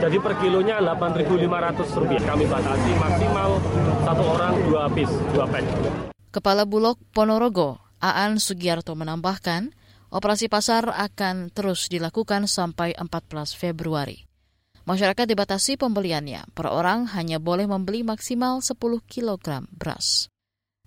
Jadi 0.00 0.16
per 0.16 0.32
kilonya 0.40 0.80
Rp8.500 0.80 2.24
kami 2.24 2.44
batasi 2.48 2.90
maksimal 2.96 3.60
satu 4.08 4.24
orang 4.24 4.54
dua 4.64 4.88
piece, 4.88 5.12
dua 5.36 5.44
pack. 5.44 5.68
Kepala 6.30 6.66
Bulog 6.66 6.98
Ponorogo, 7.10 7.82
Aan 7.98 8.38
Sugiarto 8.38 8.94
menambahkan, 8.94 9.74
Operasi 10.10 10.50
pasar 10.50 10.90
akan 10.90 11.54
terus 11.54 11.86
dilakukan 11.86 12.50
sampai 12.50 12.98
14 12.98 13.54
Februari. 13.54 14.26
Masyarakat 14.82 15.22
dibatasi 15.22 15.78
pembeliannya. 15.78 16.50
Per 16.50 16.66
orang 16.66 17.06
hanya 17.14 17.38
boleh 17.38 17.70
membeli 17.70 18.02
maksimal 18.02 18.58
10 18.58 18.74
kg 19.06 19.70
beras. 19.70 20.26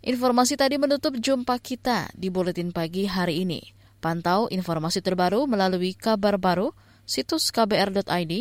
Informasi 0.04 0.60
tadi 0.60 0.76
menutup 0.76 1.16
jumpa 1.16 1.56
kita 1.64 2.12
di 2.12 2.28
Buletin 2.28 2.76
Pagi 2.76 3.08
hari 3.08 3.48
ini. 3.48 3.64
Pantau 4.04 4.52
informasi 4.52 5.00
terbaru 5.00 5.48
melalui 5.48 5.96
kabar 5.96 6.36
baru, 6.36 6.76
situs 7.08 7.56
kbr.id, 7.56 8.34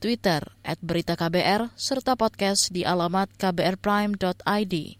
Twitter, 0.00 0.40
at 0.64 0.80
berita 0.80 1.20
KBR, 1.20 1.76
serta 1.76 2.16
podcast 2.16 2.72
di 2.72 2.88
alamat 2.88 3.28
kbrprime.id. 3.36 4.99